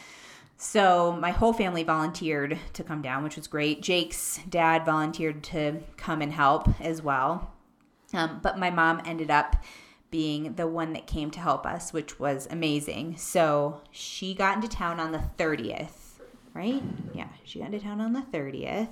So 0.62 1.16
my 1.18 1.30
whole 1.30 1.54
family 1.54 1.84
volunteered 1.84 2.58
to 2.74 2.84
come 2.84 3.00
down, 3.00 3.24
which 3.24 3.36
was 3.36 3.46
great. 3.46 3.80
Jake's 3.80 4.40
dad 4.46 4.84
volunteered 4.84 5.42
to 5.44 5.80
come 5.96 6.20
and 6.20 6.30
help 6.30 6.68
as 6.82 7.00
well. 7.00 7.50
Um, 8.12 8.40
but 8.42 8.58
my 8.58 8.68
mom 8.68 9.00
ended 9.06 9.30
up 9.30 9.56
being 10.10 10.56
the 10.56 10.66
one 10.66 10.92
that 10.92 11.06
came 11.06 11.30
to 11.30 11.40
help 11.40 11.64
us, 11.64 11.94
which 11.94 12.20
was 12.20 12.46
amazing. 12.50 13.16
So 13.16 13.80
she 13.90 14.34
got 14.34 14.56
into 14.56 14.68
town 14.68 15.00
on 15.00 15.12
the 15.12 15.22
30th, 15.38 16.18
right? 16.52 16.82
Yeah, 17.14 17.28
she 17.42 17.60
got 17.60 17.72
into 17.72 17.80
town 17.80 18.02
on 18.02 18.12
the 18.12 18.20
30th. 18.20 18.90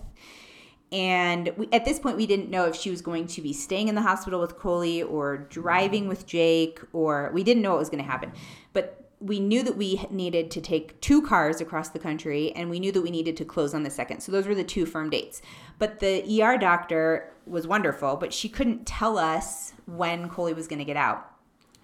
And 0.91 1.53
we, 1.59 1.69
at 1.71 1.85
this 1.85 1.99
point, 1.99 2.17
we 2.17 2.27
didn't 2.27 2.49
know 2.49 2.65
if 2.65 2.77
she 2.77 2.91
was 2.91 3.03
going 3.03 3.27
to 3.27 3.43
be 3.43 3.53
staying 3.53 3.89
in 3.89 3.95
the 3.95 4.01
hospital 4.01 4.41
with 4.41 4.57
Coley 4.57 5.03
or 5.03 5.37
driving 5.37 6.09
with 6.09 6.25
Jake, 6.25 6.81
or 6.95 7.31
we 7.35 7.45
didn't 7.45 7.63
know 7.63 7.73
what 7.73 7.81
was 7.81 7.91
going 7.91 8.03
to 8.03 8.11
happen. 8.11 8.33
But 8.73 9.08
we 9.21 9.41
knew 9.41 9.63
that 9.65 9.77
we 9.77 10.07
needed 10.11 10.51
to 10.53 10.61
take 10.61 11.01
two 11.01 11.23
cars 11.23 11.61
across 11.61 11.89
the 11.89 11.99
country 11.99 12.53
and 12.53 12.71
we 12.71 12.79
knew 12.79 12.93
that 12.93 13.03
we 13.03 13.11
needed 13.11 13.37
to 13.37 13.45
close 13.45 13.75
on 13.75 13.83
the 13.83 13.91
second. 13.91 14.21
So 14.21 14.31
those 14.31 14.47
were 14.47 14.55
the 14.55 14.65
two 14.65 14.87
firm 14.87 15.11
dates. 15.11 15.43
But 15.79 15.99
the 15.99 16.43
ER 16.43 16.57
doctor 16.57 17.33
was 17.47 17.67
wonderful, 17.67 18.17
but 18.17 18.33
she 18.33 18.49
couldn't 18.49 18.87
tell 18.87 19.19
us 19.19 19.73
when 19.87 20.29
Coley 20.29 20.55
was 20.55 20.69
going 20.69 20.79
to 20.79 20.85
get 20.85 20.97
out. 20.97 21.31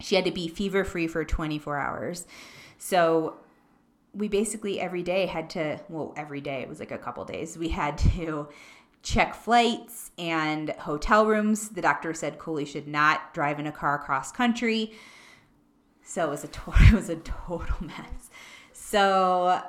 She 0.01 0.15
had 0.15 0.25
to 0.27 0.31
be 0.31 0.49
fever 0.49 0.85
free 0.85 1.09
for 1.09 1.25
24 1.25 1.77
hours. 1.77 2.27
So 2.79 3.37
we 4.13 4.29
basically 4.29 4.81
every 4.81 5.03
day 5.03 5.27
had 5.27 5.51
to, 5.51 5.81
well, 5.89 6.15
every 6.17 6.41
day, 6.41 6.61
it 6.61 6.69
was 6.69 6.79
like 6.79 6.93
a 6.93 6.99
couple 6.99 7.25
days, 7.25 7.59
we 7.59 7.69
had 7.69 7.99
to 7.99 8.49
check 9.03 9.35
flights 9.35 10.13
and 10.17 10.71
hotel 10.71 11.27
rooms. 11.27 11.71
The 11.71 11.83
doctor 11.83 12.15
said 12.15 12.39
Coley 12.39 12.65
should 12.65 12.89
not 12.89 13.35
drive 13.35 13.59
in 13.59 13.67
a 13.67 13.73
car 13.73 13.97
across 13.97 14.33
country. 14.33 14.93
So 16.05 16.27
it 16.27 16.31
was 16.31 16.45
a 16.45 16.49
total, 16.49 16.87
it 16.89 16.93
was 16.95 17.09
a 17.09 17.17
total 17.17 17.87
mess. 17.87 18.31
So 18.73 19.61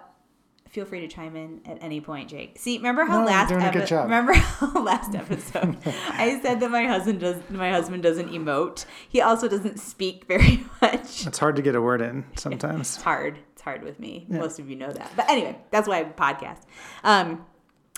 feel 0.70 0.86
free 0.86 1.00
to 1.00 1.08
chime 1.08 1.36
in 1.38 1.62
at 1.66 1.78
any 1.82 2.02
point, 2.02 2.30
Jake. 2.30 2.58
See, 2.60 2.76
remember 2.78 3.06
how 3.06 3.22
No, 3.22 3.26
last 3.26 3.50
you're 3.50 3.60
doing 3.60 3.70
a 3.70 3.74
good 3.74 3.84
epi- 3.84 3.96
remember 3.96 4.34
how 4.34 4.84
last 4.84 5.16
episode 5.16 5.78
I 6.10 6.40
said 6.42 6.60
that 6.60 6.70
my 6.70 6.86
husband 6.86 7.22
does 7.22 7.38
my 7.50 7.72
husband 7.72 8.04
doesn't 8.04 8.30
emote. 8.30 8.86
He 9.08 9.22
also 9.22 9.48
doesn't 9.48 9.80
speak 9.80 10.26
very 10.28 10.66
much. 10.82 11.26
It's 11.26 11.40
hard 11.40 11.56
to 11.56 11.62
get 11.62 11.76
a 11.76 11.82
word 11.82 12.02
in 12.02 12.26
sometimes. 12.36 12.96
It's 12.96 13.02
hard. 13.04 13.40
It's 13.54 13.62
hard 13.62 13.84
with 13.84 14.00
me. 14.00 14.26
Most 14.28 14.60
of 14.60 14.70
you 14.70 14.76
know 14.76 14.92
that. 14.92 15.12
But 15.16 15.30
anyway, 15.30 15.58
that's 15.72 15.88
why 15.88 16.00
I 16.00 16.04
podcast. 16.04 16.64
Um, 17.06 17.46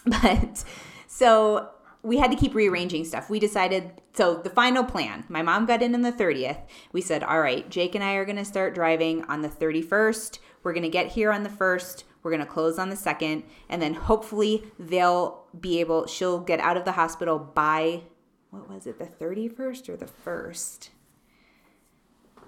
but 0.05 0.63
so 1.07 1.69
we 2.03 2.17
had 2.17 2.31
to 2.31 2.37
keep 2.37 2.53
rearranging 2.55 3.03
stuff. 3.05 3.29
We 3.29 3.39
decided 3.39 4.01
so 4.13 4.35
the 4.35 4.49
final 4.49 4.83
plan. 4.83 5.25
My 5.29 5.41
mom 5.41 5.65
got 5.65 5.81
in 5.81 5.93
on 5.93 6.01
the 6.01 6.11
30th. 6.11 6.59
We 6.91 7.01
said, 7.01 7.23
"All 7.23 7.41
right, 7.41 7.69
Jake 7.69 7.95
and 7.95 8.03
I 8.03 8.13
are 8.13 8.25
going 8.25 8.37
to 8.37 8.45
start 8.45 8.75
driving 8.75 9.23
on 9.25 9.41
the 9.41 9.49
31st. 9.49 10.39
We're 10.63 10.73
going 10.73 10.83
to 10.83 10.89
get 10.89 11.07
here 11.07 11.31
on 11.31 11.43
the 11.43 11.49
1st. 11.49 12.03
We're 12.23 12.31
going 12.31 12.45
to 12.45 12.51
close 12.51 12.77
on 12.79 12.89
the 12.89 12.95
2nd, 12.95 13.43
and 13.69 13.81
then 13.81 13.93
hopefully 13.93 14.63
they'll 14.77 15.45
be 15.59 15.79
able 15.79 16.07
she'll 16.07 16.39
get 16.39 16.59
out 16.59 16.77
of 16.77 16.85
the 16.85 16.93
hospital 16.93 17.39
by 17.39 18.03
what 18.51 18.69
was 18.69 18.87
it? 18.87 18.99
The 18.99 19.05
31st 19.05 19.89
or 19.89 19.97
the 19.97 20.07
1st?" 20.07 20.89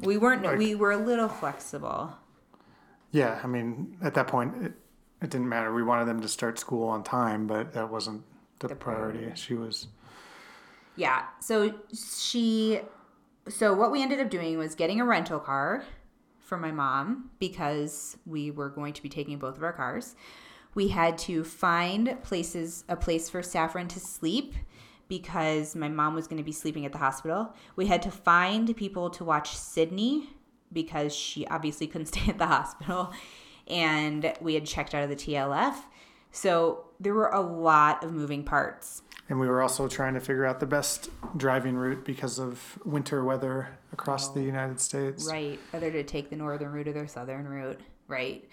We 0.02 0.18
weren't 0.18 0.44
Like- 0.44 0.58
we 0.58 0.76
were 0.76 0.92
a 0.92 0.98
little 0.98 1.28
flexible. 1.28 2.14
Yeah, 3.12 3.40
I 3.44 3.48
mean, 3.48 3.98
at 4.02 4.14
that 4.14 4.28
point, 4.28 4.56
it, 4.64 4.74
it 5.22 5.30
didn't 5.30 5.50
matter. 5.50 5.74
We 5.74 5.84
wanted 5.84 6.06
them 6.06 6.22
to 6.22 6.28
start 6.28 6.58
school 6.60 6.88
on 6.88 7.04
time, 7.04 7.48
but 7.48 7.74
that 7.74 7.90
wasn't 7.90 8.24
the, 8.60 8.68
The 8.70 8.76
priority. 8.76 9.20
priority. 9.20 9.40
She 9.42 9.54
was, 9.56 9.88
Yeah. 10.96 11.24
So 11.40 11.74
she 11.94 12.82
so 13.48 13.74
what 13.74 13.92
we 13.92 14.04
ended 14.04 14.20
up 14.20 14.30
doing 14.30 14.58
was 14.58 14.76
getting 14.76 15.00
a 15.02 15.06
rental 15.06 15.40
car 15.40 15.84
for 16.40 16.58
my 16.58 16.72
mom 16.72 17.32
because 17.40 18.18
we 18.26 18.52
were 18.52 18.70
going 18.70 18.94
to 18.94 19.02
be 19.02 19.10
taking 19.10 19.38
both 19.40 19.58
of 19.58 19.64
our 19.64 19.74
cars. 19.74 20.16
We 20.76 20.90
had 20.90 21.18
to 21.20 21.44
find 21.44 22.22
places 22.24 22.84
a 22.90 22.96
place 22.96 23.30
for 23.30 23.42
Saffron 23.42 23.88
to 23.90 24.00
sleep 24.00 24.54
because 25.08 25.76
my 25.76 25.90
mom 25.90 26.14
was 26.14 26.28
going 26.28 26.38
to 26.38 26.44
be 26.44 26.52
sleeping 26.52 26.86
at 26.86 26.92
the 26.92 27.00
hospital. 27.00 27.56
We 27.76 27.88
had 27.88 28.02
to 28.04 28.12
find 28.12 28.76
people 28.76 29.10
to 29.12 29.24
watch 29.24 29.56
Sydney 29.56 30.30
because 30.72 31.16
she 31.16 31.48
obviously 31.48 31.88
couldn't 31.88 32.08
stay 32.14 32.30
at 32.30 32.38
the 32.38 32.46
hospital 32.46 33.12
and 33.68 34.34
we 34.42 34.54
had 34.54 34.66
checked 34.66 34.94
out 34.94 35.04
of 35.04 35.10
the 35.10 35.16
TLF. 35.16 35.76
So 36.32 36.86
there 37.00 37.14
were 37.14 37.30
a 37.30 37.42
lot 37.42 38.04
of 38.04 38.14
moving 38.14 38.44
parts. 38.44 39.02
and 39.30 39.40
we 39.40 39.48
were 39.48 39.62
also 39.62 39.88
trying 39.88 40.14
to 40.16 40.20
figure 40.20 40.46
out 40.46 40.60
the 40.60 40.66
best 40.66 41.10
driving 41.38 41.76
route 41.76 42.04
because 42.06 42.40
of 42.40 42.80
winter 42.86 43.24
weather 43.24 43.78
across 43.94 44.30
the 44.30 44.40
oh, 44.40 44.44
United 44.44 44.80
States. 44.80 45.28
Right. 45.30 45.60
Whether 45.72 45.92
to 45.92 46.04
take 46.04 46.30
the 46.30 46.36
northern 46.36 46.72
route 46.72 46.88
or 46.88 46.94
the 46.94 47.08
southern 47.08 47.48
route. 47.48 47.80
Right. 48.08 48.48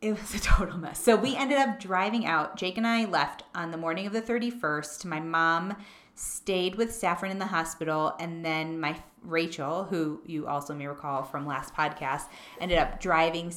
It 0.00 0.12
was 0.12 0.34
a 0.34 0.40
total 0.54 0.78
mess. 0.78 1.00
So 1.00 1.16
we 1.16 1.36
ended 1.36 1.58
up 1.58 1.80
driving 1.80 2.26
out. 2.26 2.56
Jake 2.56 2.76
and 2.76 2.86
I 2.86 3.04
left 3.04 3.44
on 3.54 3.70
the 3.70 3.76
morning 3.76 4.06
of 4.06 4.12
the 4.12 4.22
31st. 4.22 5.04
My 5.04 5.20
mom 5.20 5.76
stayed 6.14 6.74
with 6.74 6.94
Saffron 6.94 7.30
in 7.30 7.38
the 7.38 7.46
hospital. 7.46 8.14
And 8.18 8.44
then 8.44 8.80
my 8.80 8.96
Rachel, 9.22 9.84
who 9.84 10.20
you 10.24 10.46
also 10.46 10.74
may 10.74 10.86
recall 10.86 11.22
from 11.22 11.46
last 11.46 11.74
podcast, 11.74 12.24
ended 12.60 12.78
up 12.78 13.00
driving, 13.00 13.52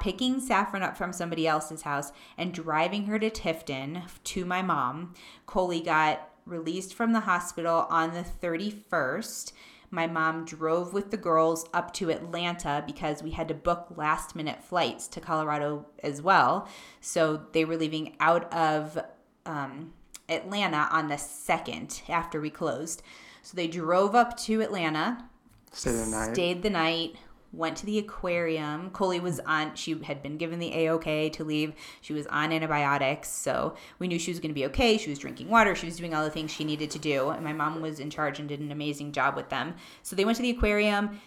picking 0.00 0.40
Saffron 0.40 0.82
up 0.82 0.96
from 0.96 1.12
somebody 1.12 1.46
else's 1.46 1.82
house 1.82 2.12
and 2.38 2.52
driving 2.52 3.06
her 3.06 3.18
to 3.18 3.30
Tifton 3.30 4.02
to 4.24 4.44
my 4.44 4.62
mom. 4.62 5.14
Coley 5.46 5.80
got 5.80 6.28
released 6.44 6.94
from 6.94 7.12
the 7.12 7.20
hospital 7.20 7.86
on 7.90 8.12
the 8.12 8.24
31st. 8.42 9.52
My 9.90 10.06
mom 10.06 10.44
drove 10.44 10.92
with 10.92 11.10
the 11.10 11.16
girls 11.16 11.66
up 11.72 11.92
to 11.94 12.10
Atlanta 12.10 12.82
because 12.86 13.22
we 13.22 13.30
had 13.30 13.48
to 13.48 13.54
book 13.54 13.86
last 13.96 14.34
minute 14.34 14.62
flights 14.62 15.06
to 15.08 15.20
Colorado 15.20 15.86
as 16.02 16.20
well. 16.20 16.68
So 17.00 17.42
they 17.52 17.64
were 17.64 17.76
leaving 17.76 18.16
out 18.20 18.52
of 18.52 18.98
um, 19.44 19.92
Atlanta 20.28 20.88
on 20.90 21.08
the 21.08 21.14
2nd 21.14 22.08
after 22.08 22.40
we 22.40 22.50
closed. 22.50 23.02
So 23.46 23.54
they 23.54 23.68
drove 23.68 24.16
up 24.16 24.36
to 24.38 24.60
Atlanta, 24.60 25.24
Stay 25.70 25.92
the 25.92 26.06
night. 26.06 26.32
stayed 26.32 26.62
the 26.64 26.70
night, 26.70 27.14
went 27.52 27.76
to 27.76 27.86
the 27.86 27.96
aquarium. 27.96 28.90
Coley 28.90 29.20
was 29.20 29.38
on, 29.38 29.76
she 29.76 29.96
had 30.02 30.20
been 30.20 30.36
given 30.36 30.58
the 30.58 30.72
AOK 30.72 31.32
to 31.34 31.44
leave. 31.44 31.72
She 32.00 32.12
was 32.12 32.26
on 32.26 32.52
antibiotics. 32.52 33.28
So 33.28 33.76
we 34.00 34.08
knew 34.08 34.18
she 34.18 34.32
was 34.32 34.40
going 34.40 34.50
to 34.50 34.54
be 34.54 34.66
okay. 34.66 34.98
She 34.98 35.10
was 35.10 35.20
drinking 35.20 35.48
water. 35.48 35.76
She 35.76 35.86
was 35.86 35.96
doing 35.96 36.12
all 36.12 36.24
the 36.24 36.30
things 36.30 36.50
she 36.50 36.64
needed 36.64 36.90
to 36.90 36.98
do. 36.98 37.30
And 37.30 37.44
my 37.44 37.52
mom 37.52 37.80
was 37.80 38.00
in 38.00 38.10
charge 38.10 38.40
and 38.40 38.48
did 38.48 38.58
an 38.58 38.72
amazing 38.72 39.12
job 39.12 39.36
with 39.36 39.48
them. 39.48 39.76
So 40.02 40.16
they 40.16 40.24
went 40.24 40.34
to 40.38 40.42
the 40.42 40.50
aquarium, 40.50 41.20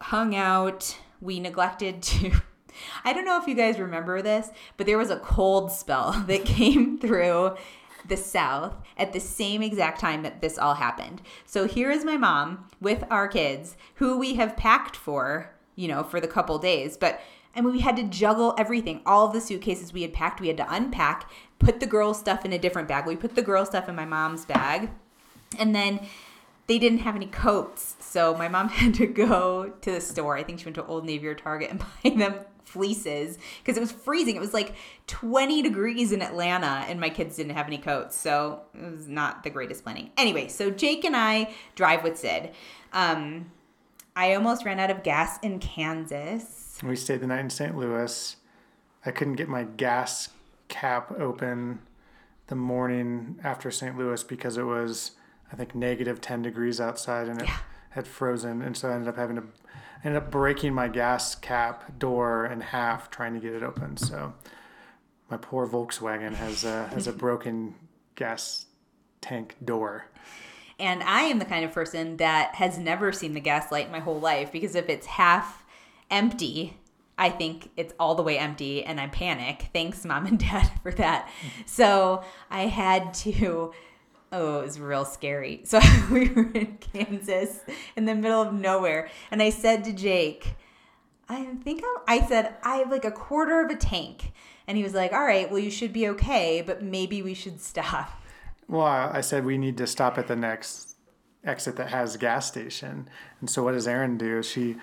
hung 0.00 0.34
out. 0.34 0.96
We 1.20 1.38
neglected 1.38 2.00
to. 2.02 2.32
I 3.04 3.12
don't 3.12 3.26
know 3.26 3.38
if 3.38 3.46
you 3.46 3.54
guys 3.54 3.78
remember 3.78 4.22
this, 4.22 4.48
but 4.78 4.86
there 4.86 4.96
was 4.96 5.10
a 5.10 5.18
cold 5.18 5.70
spell 5.70 6.12
that 6.28 6.46
came 6.46 6.98
through 6.98 7.56
the 8.06 8.16
South 8.16 8.74
at 8.96 9.12
the 9.12 9.20
same 9.20 9.62
exact 9.62 10.00
time 10.00 10.22
that 10.22 10.40
this 10.40 10.58
all 10.58 10.74
happened. 10.74 11.22
So 11.46 11.66
here 11.66 11.90
is 11.90 12.04
my 12.04 12.16
mom 12.16 12.66
with 12.80 13.04
our 13.10 13.28
kids 13.28 13.76
who 13.96 14.18
we 14.18 14.34
have 14.34 14.56
packed 14.56 14.96
for, 14.96 15.50
you 15.76 15.88
know, 15.88 16.02
for 16.02 16.20
the 16.20 16.28
couple 16.28 16.58
days. 16.58 16.96
But 16.96 17.20
I 17.54 17.60
mean, 17.60 17.72
we 17.72 17.80
had 17.80 17.96
to 17.96 18.04
juggle 18.04 18.54
everything. 18.58 19.02
All 19.04 19.28
the 19.28 19.40
suitcases 19.40 19.92
we 19.92 20.02
had 20.02 20.12
packed, 20.12 20.40
we 20.40 20.48
had 20.48 20.56
to 20.56 20.74
unpack, 20.74 21.30
put 21.58 21.80
the 21.80 21.86
girls' 21.86 22.18
stuff 22.18 22.44
in 22.44 22.52
a 22.52 22.58
different 22.58 22.88
bag. 22.88 23.06
We 23.06 23.16
put 23.16 23.34
the 23.34 23.42
girls' 23.42 23.68
stuff 23.68 23.88
in 23.88 23.94
my 23.94 24.06
mom's 24.06 24.44
bag. 24.44 24.90
And 25.58 25.74
then 25.74 26.00
they 26.72 26.78
didn't 26.78 27.00
have 27.00 27.14
any 27.14 27.26
coats. 27.26 27.96
So 28.00 28.34
my 28.34 28.48
mom 28.48 28.68
had 28.80 28.94
to 28.94 29.06
go 29.06 29.74
to 29.82 29.90
the 29.90 30.00
store. 30.00 30.38
I 30.38 30.42
think 30.42 30.58
she 30.58 30.64
went 30.64 30.76
to 30.76 30.86
Old 30.86 31.04
Navy 31.04 31.26
or 31.26 31.34
Target 31.34 31.70
and 31.70 31.84
buy 32.02 32.10
them 32.10 32.34
fleeces 32.64 33.36
because 33.58 33.76
it 33.76 33.80
was 33.80 33.92
freezing. 33.92 34.36
It 34.36 34.40
was 34.40 34.54
like 34.54 34.74
20 35.06 35.60
degrees 35.60 36.12
in 36.12 36.22
Atlanta 36.22 36.86
and 36.88 36.98
my 36.98 37.10
kids 37.10 37.36
didn't 37.36 37.54
have 37.54 37.66
any 37.66 37.76
coats. 37.76 38.16
So 38.16 38.62
it 38.74 38.90
was 38.90 39.06
not 39.06 39.42
the 39.42 39.50
greatest 39.50 39.84
planning. 39.84 40.12
Anyway, 40.16 40.48
so 40.48 40.70
Jake 40.70 41.04
and 41.04 41.14
I 41.14 41.52
drive 41.74 42.02
with 42.02 42.16
Sid. 42.16 42.52
Um, 42.94 43.52
I 44.16 44.34
almost 44.34 44.64
ran 44.64 44.80
out 44.80 44.90
of 44.90 45.02
gas 45.02 45.38
in 45.42 45.58
Kansas. 45.58 46.78
We 46.82 46.96
stayed 46.96 47.20
the 47.20 47.26
night 47.26 47.40
in 47.40 47.50
St. 47.50 47.76
Louis. 47.76 48.36
I 49.04 49.10
couldn't 49.10 49.34
get 49.34 49.48
my 49.48 49.64
gas 49.64 50.30
cap 50.68 51.12
open 51.20 51.80
the 52.46 52.54
morning 52.54 53.38
after 53.44 53.70
St. 53.70 53.98
Louis 53.98 54.22
because 54.22 54.56
it 54.56 54.64
was, 54.64 55.12
I 55.52 55.56
think, 55.56 55.74
negative 55.74 56.20
10 56.20 56.42
degrees 56.42 56.80
outside 56.80 57.28
and 57.28 57.40
it 57.40 57.46
Yeah. 57.46 57.56
had 57.90 58.06
frozen. 58.06 58.62
And 58.62 58.76
so 58.76 58.88
I 58.88 58.94
ended 58.94 59.08
up 59.08 59.16
having 59.16 59.36
to, 59.36 59.44
ended 60.04 60.22
up 60.22 60.30
breaking 60.30 60.72
my 60.74 60.88
gas 60.88 61.34
cap 61.34 61.98
door 61.98 62.46
in 62.46 62.60
half 62.60 63.10
trying 63.10 63.34
to 63.34 63.40
get 63.40 63.52
it 63.52 63.62
open. 63.62 63.96
So 63.96 64.32
my 65.30 65.36
poor 65.36 65.66
Volkswagen 65.66 66.34
has 66.34 66.64
a, 66.64 66.88
has 66.88 67.06
a 67.06 67.12
broken 67.24 67.74
gas 68.14 68.66
tank 69.20 69.56
door. 69.64 70.06
And 70.78 71.02
I 71.02 71.22
am 71.22 71.38
the 71.38 71.44
kind 71.44 71.64
of 71.64 71.72
person 71.72 72.16
that 72.16 72.54
has 72.56 72.78
never 72.78 73.12
seen 73.12 73.34
the 73.34 73.40
gas 73.40 73.70
light 73.70 73.86
in 73.86 73.92
my 73.92 74.00
whole 74.00 74.18
life 74.18 74.50
because 74.50 74.74
if 74.74 74.88
it's 74.88 75.06
half 75.06 75.64
empty, 76.10 76.76
I 77.18 77.28
think 77.30 77.70
it's 77.76 77.92
all 78.00 78.14
the 78.16 78.22
way 78.22 78.38
empty 78.38 78.82
and 78.84 78.98
I 78.98 79.06
panic. 79.06 79.68
Thanks, 79.72 80.04
mom 80.04 80.26
and 80.26 80.38
dad, 80.50 80.70
for 80.82 80.90
that. 80.92 81.26
Mm-hmm. 81.26 81.62
So 81.66 82.24
I 82.50 82.62
had 82.62 83.12
to. 83.14 83.72
Oh, 84.32 84.60
it 84.60 84.62
was 84.62 84.80
real 84.80 85.04
scary. 85.04 85.62
So 85.66 85.78
we 86.10 86.28
were 86.30 86.50
in 86.52 86.78
Kansas 86.78 87.60
in 87.96 88.06
the 88.06 88.14
middle 88.14 88.40
of 88.42 88.52
nowhere. 88.52 89.10
And 89.30 89.42
I 89.42 89.50
said 89.50 89.84
to 89.84 89.92
Jake, 89.92 90.56
I 91.28 91.44
think 91.62 91.82
I'm, 91.84 92.02
I 92.08 92.26
said, 92.26 92.54
I 92.62 92.76
have 92.76 92.90
like 92.90 93.04
a 93.04 93.10
quarter 93.10 93.64
of 93.64 93.70
a 93.70 93.76
tank. 93.76 94.32
And 94.66 94.76
he 94.76 94.82
was 94.82 94.94
like, 94.94 95.12
All 95.12 95.24
right, 95.24 95.50
well, 95.50 95.58
you 95.60 95.70
should 95.70 95.92
be 95.92 96.08
okay, 96.08 96.62
but 96.64 96.82
maybe 96.82 97.22
we 97.22 97.34
should 97.34 97.60
stop. 97.60 98.10
Well, 98.68 98.86
I 98.86 99.20
said 99.20 99.44
we 99.44 99.58
need 99.58 99.76
to 99.78 99.86
stop 99.86 100.16
at 100.18 100.28
the 100.28 100.36
next 100.36 100.96
exit 101.44 101.76
that 101.76 101.90
has 101.90 102.14
a 102.14 102.18
gas 102.18 102.46
station. 102.46 103.08
And 103.40 103.50
so 103.50 103.62
what 103.62 103.72
does 103.72 103.86
Erin 103.88 104.16
do? 104.16 104.42
She 104.42 104.76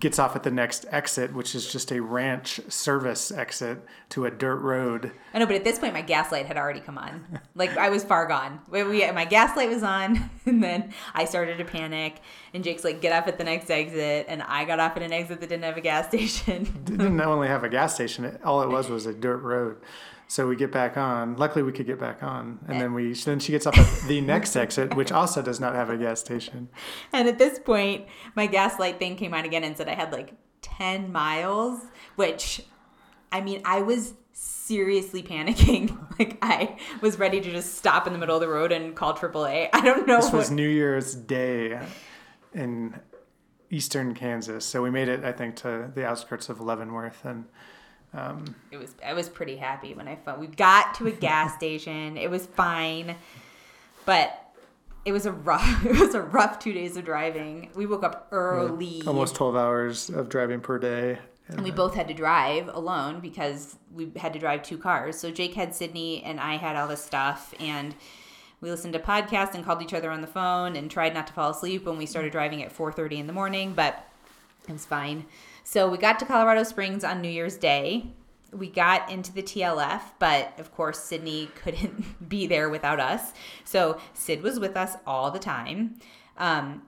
gets 0.00 0.18
off 0.18 0.36
at 0.36 0.42
the 0.42 0.50
next 0.50 0.86
exit, 0.90 1.32
which 1.32 1.54
is 1.54 1.70
just 1.70 1.90
a 1.90 2.00
ranch 2.00 2.60
service 2.68 3.30
exit 3.30 3.84
to 4.10 4.26
a 4.26 4.30
dirt 4.30 4.56
road. 4.56 5.12
I 5.34 5.38
know, 5.38 5.46
but 5.46 5.56
at 5.56 5.64
this 5.64 5.78
point, 5.78 5.94
my 5.94 6.02
gas 6.02 6.32
light 6.32 6.46
had 6.46 6.56
already 6.56 6.80
come 6.80 6.98
on. 6.98 7.40
Like 7.54 7.76
I 7.76 7.88
was 7.88 8.04
far 8.04 8.26
gone. 8.26 8.60
We, 8.70 8.82
we, 8.84 9.10
my 9.12 9.24
gas 9.24 9.56
light 9.56 9.68
was 9.68 9.82
on, 9.82 10.30
and 10.46 10.62
then 10.62 10.92
I 11.14 11.24
started 11.24 11.58
to 11.58 11.64
panic. 11.64 12.20
And 12.54 12.64
Jake's 12.64 12.84
like, 12.84 13.00
"Get 13.00 13.12
off 13.12 13.28
at 13.28 13.38
the 13.38 13.44
next 13.44 13.70
exit," 13.70 14.26
and 14.28 14.42
I 14.42 14.64
got 14.64 14.80
off 14.80 14.96
at 14.96 15.02
an 15.02 15.12
exit 15.12 15.40
that 15.40 15.48
didn't 15.48 15.64
have 15.64 15.76
a 15.76 15.80
gas 15.80 16.08
station. 16.08 16.64
Didn't 16.84 17.20
only 17.20 17.48
have 17.48 17.64
a 17.64 17.68
gas 17.68 17.94
station, 17.94 18.38
all 18.44 18.62
it 18.62 18.68
was 18.68 18.88
was 18.88 19.06
a 19.06 19.14
dirt 19.14 19.38
road. 19.38 19.78
So 20.28 20.48
we 20.48 20.56
get 20.56 20.72
back 20.72 20.96
on. 20.96 21.36
Luckily, 21.36 21.62
we 21.62 21.72
could 21.72 21.86
get 21.86 22.00
back 22.00 22.22
on, 22.22 22.58
and 22.66 22.76
eh. 22.76 22.80
then 22.80 22.94
we 22.94 23.14
then 23.14 23.38
she 23.38 23.52
gets 23.52 23.66
off 23.66 23.78
at 23.78 24.08
the 24.08 24.20
next 24.32 24.56
exit, 24.56 24.94
which 24.94 25.12
also 25.12 25.40
does 25.40 25.60
not 25.60 25.74
have 25.74 25.88
a 25.88 25.96
gas 25.96 26.20
station. 26.20 26.68
and 27.12 27.28
at 27.28 27.38
this 27.38 27.58
point, 27.58 28.06
my 28.34 28.46
gas 28.46 28.78
light 28.78 28.98
thing 28.98 29.16
came 29.16 29.34
on 29.34 29.44
again 29.44 29.62
and 29.62 29.76
said 29.76 29.88
I 29.88 29.94
had 29.94 30.12
like 30.12 30.34
ten 30.62 31.12
miles, 31.12 31.80
which, 32.16 32.62
I 33.30 33.40
mean, 33.40 33.62
I 33.64 33.82
was 33.82 34.14
seriously 34.32 35.22
panicking. 35.22 35.96
Like 36.18 36.38
I 36.40 36.78
was 37.02 37.18
ready 37.18 37.42
to 37.42 37.50
just 37.50 37.74
stop 37.74 38.06
in 38.06 38.14
the 38.14 38.18
middle 38.18 38.36
of 38.36 38.40
the 38.40 38.48
road 38.48 38.72
and 38.72 38.96
call 38.96 39.12
AAA. 39.12 39.68
I 39.74 39.80
don't 39.82 40.06
know 40.06 40.16
This 40.16 40.32
was 40.32 40.48
what. 40.48 40.54
New 40.54 40.66
Year's 40.66 41.14
Day 41.14 41.78
in 42.54 42.98
eastern 43.68 44.14
Kansas, 44.14 44.64
so 44.64 44.82
we 44.82 44.88
made 44.88 45.08
it, 45.08 45.24
I 45.24 45.32
think, 45.32 45.56
to 45.56 45.90
the 45.94 46.06
outskirts 46.06 46.48
of 46.48 46.58
Leavenworth, 46.58 47.22
and 47.26 47.44
Um, 48.14 48.54
it 48.70 48.78
was 48.78 48.94
I 49.04 49.12
was 49.12 49.28
pretty 49.28 49.56
happy 49.56 49.94
when 49.94 50.08
I 50.08 50.16
found 50.16 50.40
we 50.40 50.46
got 50.46 50.94
to 50.96 51.06
a 51.06 51.10
gas 51.28 51.54
station. 51.54 52.16
It 52.16 52.30
was 52.30 52.46
fine, 52.46 53.16
but 54.04 54.42
it 55.04 55.12
was 55.12 55.26
a 55.26 55.32
rough 55.32 55.84
it 55.86 55.98
was 55.98 56.14
a 56.14 56.22
rough 56.22 56.58
two 56.58 56.72
days 56.72 56.96
of 56.96 57.04
driving. 57.04 57.70
We 57.74 57.86
woke 57.86 58.04
up 58.04 58.28
early, 58.32 59.02
almost 59.06 59.34
12 59.36 59.56
hours 59.56 60.10
of 60.10 60.28
driving 60.28 60.60
per 60.60 60.78
day. 60.78 61.18
and 61.48 61.62
we 61.62 61.70
both 61.70 61.94
had 61.94 62.08
to 62.08 62.14
drive 62.14 62.68
alone 62.68 63.20
because 63.20 63.76
we 63.94 64.10
had 64.16 64.32
to 64.32 64.38
drive 64.38 64.62
two 64.62 64.78
cars. 64.78 65.18
So 65.18 65.30
Jake 65.30 65.54
had 65.54 65.74
Sydney, 65.74 66.22
and 66.24 66.40
I 66.40 66.56
had 66.56 66.74
all 66.76 66.88
this 66.88 67.04
stuff, 67.04 67.54
and 67.60 67.94
we 68.60 68.70
listened 68.70 68.94
to 68.94 68.98
podcasts 68.98 69.54
and 69.54 69.64
called 69.64 69.82
each 69.82 69.94
other 69.94 70.10
on 70.10 70.22
the 70.22 70.26
phone 70.26 70.74
and 70.76 70.90
tried 70.90 71.12
not 71.14 71.26
to 71.28 71.32
fall 71.32 71.50
asleep 71.50 71.84
when 71.84 71.98
we 71.98 72.06
started 72.06 72.32
driving 72.32 72.62
at 72.62 72.72
4:30 72.72 73.18
in 73.18 73.26
the 73.26 73.32
morning, 73.32 73.74
but 73.74 74.08
it 74.68 74.72
was 74.72 74.86
fine. 74.86 75.26
So 75.68 75.88
we 75.88 75.98
got 75.98 76.20
to 76.20 76.24
Colorado 76.24 76.62
Springs 76.62 77.02
on 77.02 77.20
New 77.20 77.28
Year's 77.28 77.56
Day. 77.56 78.06
We 78.52 78.70
got 78.70 79.10
into 79.10 79.32
the 79.32 79.42
TLF, 79.42 80.00
but 80.20 80.56
of 80.60 80.72
course, 80.72 81.00
Sydney 81.00 81.50
couldn't 81.56 82.28
be 82.28 82.46
there 82.46 82.70
without 82.70 83.00
us. 83.00 83.32
So 83.64 83.98
Sid 84.14 84.44
was 84.44 84.60
with 84.60 84.76
us 84.76 84.96
all 85.08 85.32
the 85.32 85.40
time. 85.40 85.96
Um, 86.38 86.82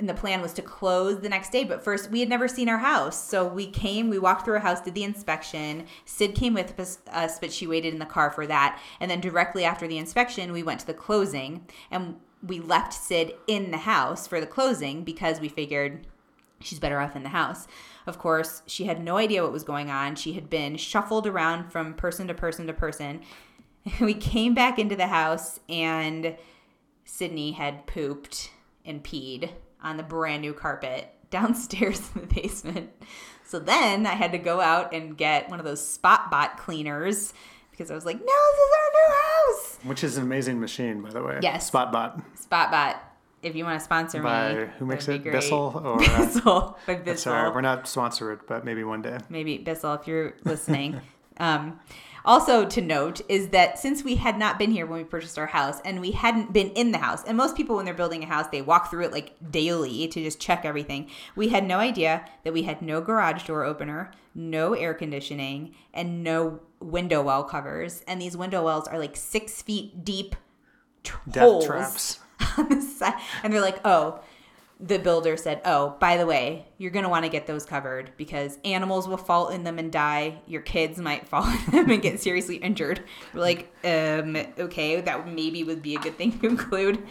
and 0.00 0.08
the 0.08 0.14
plan 0.14 0.42
was 0.42 0.52
to 0.54 0.62
close 0.62 1.20
the 1.20 1.28
next 1.28 1.52
day, 1.52 1.62
but 1.62 1.84
first 1.84 2.10
we 2.10 2.18
had 2.18 2.28
never 2.28 2.48
seen 2.48 2.68
our 2.68 2.78
house. 2.78 3.24
So 3.24 3.46
we 3.46 3.68
came, 3.68 4.10
we 4.10 4.18
walked 4.18 4.44
through 4.44 4.54
our 4.54 4.60
house, 4.60 4.80
did 4.80 4.94
the 4.94 5.04
inspection. 5.04 5.86
Sid 6.04 6.34
came 6.34 6.54
with 6.54 6.78
us, 6.80 6.98
us, 7.12 7.38
but 7.38 7.52
she 7.52 7.68
waited 7.68 7.92
in 7.92 8.00
the 8.00 8.04
car 8.04 8.32
for 8.32 8.48
that. 8.48 8.80
And 8.98 9.08
then 9.08 9.20
directly 9.20 9.62
after 9.64 9.86
the 9.86 9.98
inspection, 9.98 10.50
we 10.50 10.64
went 10.64 10.80
to 10.80 10.88
the 10.88 10.92
closing 10.92 11.68
and 11.88 12.16
we 12.42 12.58
left 12.58 12.94
Sid 12.94 13.34
in 13.46 13.70
the 13.70 13.78
house 13.78 14.26
for 14.26 14.40
the 14.40 14.46
closing 14.46 15.04
because 15.04 15.38
we 15.38 15.48
figured 15.48 16.08
she's 16.60 16.78
better 16.78 17.00
off 17.00 17.16
in 17.16 17.22
the 17.22 17.28
house. 17.28 17.66
Of 18.06 18.18
course, 18.18 18.62
she 18.66 18.84
had 18.84 19.02
no 19.02 19.16
idea 19.16 19.42
what 19.42 19.52
was 19.52 19.64
going 19.64 19.90
on. 19.90 20.16
She 20.16 20.34
had 20.34 20.50
been 20.50 20.76
shuffled 20.76 21.26
around 21.26 21.70
from 21.70 21.94
person 21.94 22.28
to 22.28 22.34
person 22.34 22.66
to 22.66 22.72
person. 22.72 23.20
We 24.00 24.14
came 24.14 24.54
back 24.54 24.78
into 24.78 24.96
the 24.96 25.08
house 25.08 25.60
and 25.68 26.36
Sydney 27.04 27.52
had 27.52 27.86
pooped 27.86 28.50
and 28.82 29.04
peed 29.04 29.50
on 29.82 29.98
the 29.98 30.02
brand 30.02 30.40
new 30.40 30.54
carpet 30.54 31.10
downstairs 31.30 32.10
in 32.14 32.22
the 32.22 32.26
basement. 32.26 32.90
So 33.44 33.58
then 33.58 34.06
I 34.06 34.14
had 34.14 34.32
to 34.32 34.38
go 34.38 34.60
out 34.60 34.94
and 34.94 35.18
get 35.18 35.50
one 35.50 35.58
of 35.58 35.66
those 35.66 35.86
spot 35.86 36.30
bot 36.30 36.56
cleaners 36.56 37.34
because 37.70 37.90
I 37.90 37.94
was 37.94 38.06
like, 38.06 38.16
no, 38.16 38.24
this 38.24 38.58
is 38.66 38.74
our 38.78 38.90
new 38.92 39.14
house. 39.14 39.78
Which 39.82 40.04
is 40.04 40.16
an 40.16 40.22
amazing 40.22 40.60
machine, 40.60 41.02
by 41.02 41.10
the 41.10 41.22
way. 41.22 41.40
Yes. 41.42 41.70
Spotbot. 41.70 42.22
Spotbot, 42.40 42.96
if 43.44 43.54
you 43.54 43.64
want 43.64 43.78
to 43.78 43.84
sponsor 43.84 44.22
By 44.22 44.54
me, 44.54 44.66
who 44.78 44.86
makes 44.86 45.06
it? 45.08 45.22
Bissell 45.22 45.80
or, 45.84 46.02
uh, 46.02 46.18
Bissell. 46.18 46.78
By 46.86 46.94
Bissell. 46.96 47.32
right. 47.32 47.54
We're 47.54 47.60
not 47.60 47.86
sponsored, 47.86 48.40
but 48.46 48.64
maybe 48.64 48.84
one 48.84 49.02
day. 49.02 49.18
maybe 49.28 49.58
Bissell, 49.58 49.94
if 49.94 50.06
you're 50.06 50.34
listening. 50.44 51.00
um, 51.38 51.80
also 52.24 52.64
to 52.64 52.80
note 52.80 53.20
is 53.28 53.48
that 53.48 53.78
since 53.78 54.02
we 54.02 54.14
had 54.14 54.38
not 54.38 54.58
been 54.58 54.70
here 54.70 54.86
when 54.86 54.98
we 54.98 55.04
purchased 55.04 55.38
our 55.38 55.46
house 55.46 55.80
and 55.84 56.00
we 56.00 56.12
hadn't 56.12 56.52
been 56.52 56.70
in 56.70 56.92
the 56.92 56.98
house, 56.98 57.22
and 57.24 57.36
most 57.36 57.54
people 57.56 57.76
when 57.76 57.84
they're 57.84 57.94
building 57.94 58.22
a 58.22 58.26
house, 58.26 58.46
they 58.50 58.62
walk 58.62 58.90
through 58.90 59.04
it 59.04 59.12
like 59.12 59.34
daily 59.50 60.08
to 60.08 60.22
just 60.22 60.40
check 60.40 60.64
everything. 60.64 61.10
We 61.36 61.48
had 61.48 61.64
no 61.64 61.78
idea 61.78 62.24
that 62.44 62.52
we 62.52 62.62
had 62.62 62.80
no 62.80 63.00
garage 63.00 63.44
door 63.44 63.64
opener, 63.64 64.10
no 64.34 64.72
air 64.72 64.94
conditioning, 64.94 65.74
and 65.92 66.24
no 66.24 66.60
window 66.80 67.22
well 67.22 67.44
covers. 67.44 68.02
And 68.08 68.20
these 68.20 68.36
window 68.36 68.64
wells 68.64 68.88
are 68.88 68.98
like 68.98 69.16
six 69.16 69.60
feet 69.60 70.04
deep 70.04 70.34
Death 71.28 71.42
holes 71.42 71.66
traps. 71.66 72.20
on 72.58 72.68
the 72.68 72.80
side. 72.80 73.14
And 73.42 73.52
they're 73.52 73.60
like, 73.60 73.80
oh, 73.84 74.20
the 74.80 74.98
builder 74.98 75.36
said, 75.36 75.60
"Oh, 75.64 75.96
by 76.00 76.16
the 76.16 76.26
way, 76.26 76.66
you're 76.78 76.90
going 76.90 77.04
to 77.04 77.08
want 77.08 77.24
to 77.24 77.30
get 77.30 77.46
those 77.46 77.64
covered 77.64 78.10
because 78.16 78.58
animals 78.64 79.06
will 79.06 79.16
fall 79.16 79.48
in 79.48 79.62
them 79.62 79.78
and 79.78 79.90
die. 79.90 80.42
Your 80.46 80.62
kids 80.62 80.98
might 80.98 81.28
fall 81.28 81.46
in 81.48 81.70
them 81.70 81.90
and 81.90 82.02
get 82.02 82.20
seriously 82.20 82.56
injured." 82.56 83.02
We're 83.32 83.40
like, 83.40 83.72
"Um, 83.84 84.36
okay, 84.58 85.00
that 85.00 85.28
maybe 85.28 85.62
would 85.64 85.82
be 85.82 85.94
a 85.94 86.00
good 86.00 86.16
thing 86.18 86.38
to 86.40 86.46
include. 86.46 87.02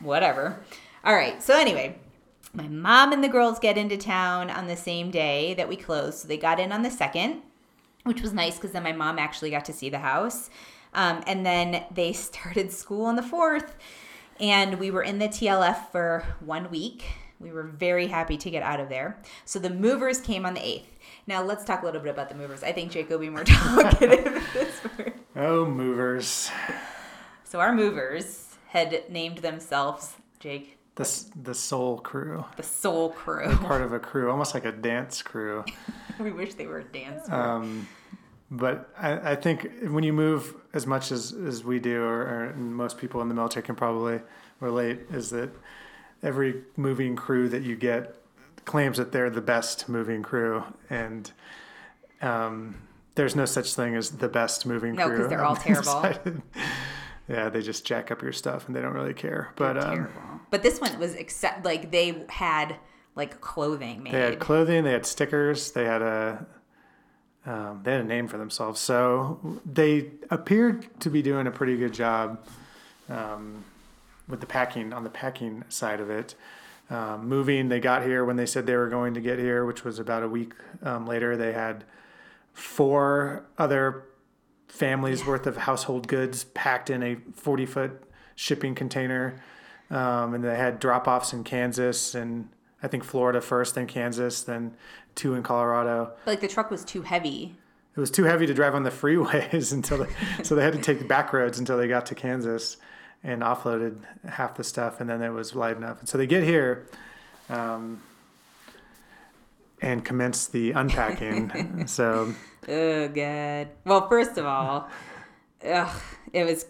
Whatever." 0.00 0.60
All 1.04 1.14
right. 1.14 1.42
So 1.42 1.58
anyway, 1.58 1.98
My 2.54 2.66
mom 2.66 3.12
and 3.12 3.22
the 3.22 3.28
girls 3.28 3.58
get 3.58 3.76
into 3.76 3.96
town 3.98 4.50
on 4.50 4.68
the 4.68 4.76
same 4.76 5.10
day 5.10 5.54
that 5.54 5.68
we 5.68 5.76
closed. 5.76 6.20
So 6.20 6.28
they 6.28 6.38
got 6.38 6.58
in 6.58 6.72
on 6.72 6.82
the 6.82 6.90
second, 6.90 7.42
which 8.04 8.22
was 8.22 8.32
nice 8.32 8.56
because 8.56 8.72
then 8.72 8.82
my 8.82 8.92
mom 8.92 9.18
actually 9.18 9.50
got 9.50 9.64
to 9.66 9.72
see 9.72 9.90
the 9.90 9.98
house. 9.98 10.48
Um, 10.94 11.22
and 11.26 11.44
then 11.44 11.84
they 11.92 12.12
started 12.14 12.72
school 12.72 13.04
on 13.04 13.16
the 13.16 13.22
fourth, 13.22 13.76
and 14.40 14.78
we 14.78 14.90
were 14.90 15.02
in 15.02 15.18
the 15.18 15.28
TLF 15.28 15.90
for 15.90 16.24
one 16.40 16.70
week. 16.70 17.04
We 17.40 17.52
were 17.52 17.62
very 17.64 18.08
happy 18.08 18.36
to 18.36 18.50
get 18.50 18.62
out 18.62 18.80
of 18.80 18.88
there. 18.88 19.16
So 19.44 19.58
the 19.58 19.70
movers 19.70 20.20
came 20.20 20.44
on 20.44 20.54
the 20.54 20.60
8th. 20.60 20.82
Now 21.26 21.42
let's 21.42 21.64
talk 21.64 21.82
a 21.82 21.84
little 21.84 22.00
bit 22.00 22.10
about 22.10 22.28
the 22.28 22.34
movers. 22.34 22.62
I 22.64 22.72
think 22.72 22.90
Jake 22.90 23.08
will 23.10 23.18
be 23.18 23.30
more 23.30 23.44
talkative 23.44 24.24
this 24.52 24.74
one. 24.96 25.12
Oh, 25.36 25.64
movers. 25.66 26.50
So 27.44 27.60
our 27.60 27.72
movers 27.74 28.56
had 28.68 29.04
named 29.10 29.38
themselves, 29.38 30.14
Jake, 30.40 30.78
The, 30.96 31.24
the 31.40 31.54
soul 31.54 31.98
crew. 31.98 32.44
the 32.56 32.62
Soul 32.62 33.10
Crew. 33.10 33.54
Part 33.58 33.82
of 33.82 33.92
a 33.92 33.98
crew, 34.00 34.30
almost 34.30 34.52
like 34.54 34.64
a 34.64 34.72
dance 34.72 35.22
crew. 35.22 35.64
we 36.18 36.32
wish 36.32 36.54
they 36.54 36.66
were 36.66 36.78
a 36.80 36.84
dance 36.84 37.28
crew. 37.28 37.36
Um, 37.36 37.88
but 38.50 38.90
I, 38.98 39.32
I 39.32 39.34
think 39.36 39.70
when 39.88 40.04
you 40.04 40.12
move 40.12 40.54
as 40.72 40.86
much 40.86 41.12
as, 41.12 41.32
as 41.32 41.64
we 41.64 41.78
do, 41.78 42.02
or, 42.02 42.20
or 42.22 42.54
most 42.56 42.98
people 42.98 43.20
in 43.20 43.28
the 43.28 43.34
military 43.34 43.64
can 43.64 43.74
probably 43.74 44.20
relate, 44.60 45.00
is 45.12 45.30
that 45.30 45.50
every 46.22 46.62
moving 46.76 47.14
crew 47.16 47.48
that 47.48 47.62
you 47.62 47.76
get 47.76 48.16
claims 48.64 48.96
that 48.98 49.12
they're 49.12 49.30
the 49.30 49.40
best 49.40 49.88
moving 49.88 50.22
crew. 50.22 50.62
And 50.90 51.30
um, 52.22 52.76
there's 53.14 53.36
no 53.36 53.44
such 53.44 53.74
thing 53.74 53.94
as 53.96 54.10
the 54.10 54.28
best 54.28 54.66
moving 54.66 54.96
crew. 54.96 55.04
No, 55.04 55.10
'cause 55.10 55.18
crew. 55.18 55.28
they're 55.28 55.44
all 55.44 55.56
terrible. 56.14 56.42
Yeah, 57.28 57.50
they 57.50 57.60
just 57.60 57.84
jack 57.84 58.10
up 58.10 58.22
your 58.22 58.32
stuff 58.32 58.66
and 58.66 58.74
they 58.74 58.80
don't 58.80 58.94
really 58.94 59.12
care. 59.14 59.52
But 59.56 59.76
um, 59.76 59.96
Terrible. 59.96 60.40
But 60.50 60.62
this 60.62 60.80
one 60.80 60.98
was 60.98 61.14
except 61.14 61.64
like 61.64 61.90
they 61.90 62.24
had 62.30 62.76
like 63.14 63.40
clothing 63.40 64.02
made. 64.02 64.14
They 64.14 64.20
had 64.20 64.38
clothing, 64.38 64.84
they 64.84 64.92
had 64.92 65.04
stickers, 65.04 65.72
they 65.72 65.84
had 65.84 66.00
a 66.00 66.46
um, 67.46 67.80
they 67.82 67.92
had 67.92 68.00
a 68.02 68.04
name 68.04 68.28
for 68.28 68.38
themselves. 68.38 68.80
So 68.80 69.60
they 69.64 70.10
appeared 70.30 71.00
to 71.00 71.10
be 71.10 71.22
doing 71.22 71.46
a 71.46 71.50
pretty 71.50 71.76
good 71.76 71.94
job 71.94 72.44
um, 73.08 73.64
with 74.28 74.40
the 74.40 74.46
packing 74.46 74.92
on 74.92 75.04
the 75.04 75.10
packing 75.10 75.64
side 75.68 76.00
of 76.00 76.10
it. 76.10 76.34
Um, 76.90 77.28
moving, 77.28 77.68
they 77.68 77.80
got 77.80 78.02
here 78.02 78.24
when 78.24 78.36
they 78.36 78.46
said 78.46 78.66
they 78.66 78.76
were 78.76 78.88
going 78.88 79.14
to 79.14 79.20
get 79.20 79.38
here, 79.38 79.64
which 79.64 79.84
was 79.84 79.98
about 79.98 80.22
a 80.22 80.28
week 80.28 80.52
um, 80.82 81.06
later. 81.06 81.36
They 81.36 81.52
had 81.52 81.84
four 82.54 83.44
other 83.58 84.04
families 84.68 85.24
worth 85.24 85.46
of 85.46 85.56
household 85.56 86.08
goods 86.08 86.44
packed 86.44 86.90
in 86.90 87.02
a 87.02 87.16
40 87.34 87.66
foot 87.66 88.02
shipping 88.34 88.74
container. 88.74 89.40
Um, 89.90 90.34
and 90.34 90.44
they 90.44 90.56
had 90.56 90.80
drop 90.80 91.08
offs 91.08 91.32
in 91.32 91.44
Kansas 91.44 92.14
and 92.14 92.48
I 92.82 92.88
think 92.88 93.04
Florida 93.04 93.40
first, 93.40 93.74
then 93.74 93.86
Kansas, 93.86 94.42
then 94.42 94.74
two 95.14 95.34
in 95.34 95.42
Colorado. 95.42 96.12
But, 96.24 96.30
like 96.30 96.40
the 96.40 96.48
truck 96.48 96.70
was 96.70 96.84
too 96.84 97.02
heavy. 97.02 97.56
It 97.96 98.00
was 98.00 98.10
too 98.10 98.24
heavy 98.24 98.46
to 98.46 98.54
drive 98.54 98.74
on 98.74 98.84
the 98.84 98.90
freeways 98.90 99.72
until 99.72 99.98
they, 99.98 100.44
so 100.44 100.54
they 100.54 100.62
had 100.62 100.74
to 100.74 100.80
take 100.80 100.98
the 101.00 101.04
back 101.04 101.32
roads 101.32 101.58
until 101.58 101.76
they 101.76 101.88
got 101.88 102.06
to 102.06 102.14
Kansas 102.14 102.76
and 103.24 103.42
offloaded 103.42 103.98
half 104.28 104.54
the 104.54 104.62
stuff, 104.62 105.00
and 105.00 105.10
then 105.10 105.22
it 105.22 105.30
was 105.30 105.54
light 105.56 105.76
enough. 105.76 105.98
And 105.98 106.08
so 106.08 106.16
they 106.16 106.26
get 106.26 106.44
here, 106.44 106.86
um, 107.48 108.00
and 109.82 110.04
commence 110.04 110.46
the 110.46 110.72
unpacking. 110.72 111.86
so 111.86 112.34
Oh 112.68 113.08
god. 113.08 113.68
Well, 113.84 114.08
first 114.08 114.36
of 114.36 114.44
all, 114.44 114.88
ugh, 115.66 116.00
it 116.32 116.44
was 116.44 116.66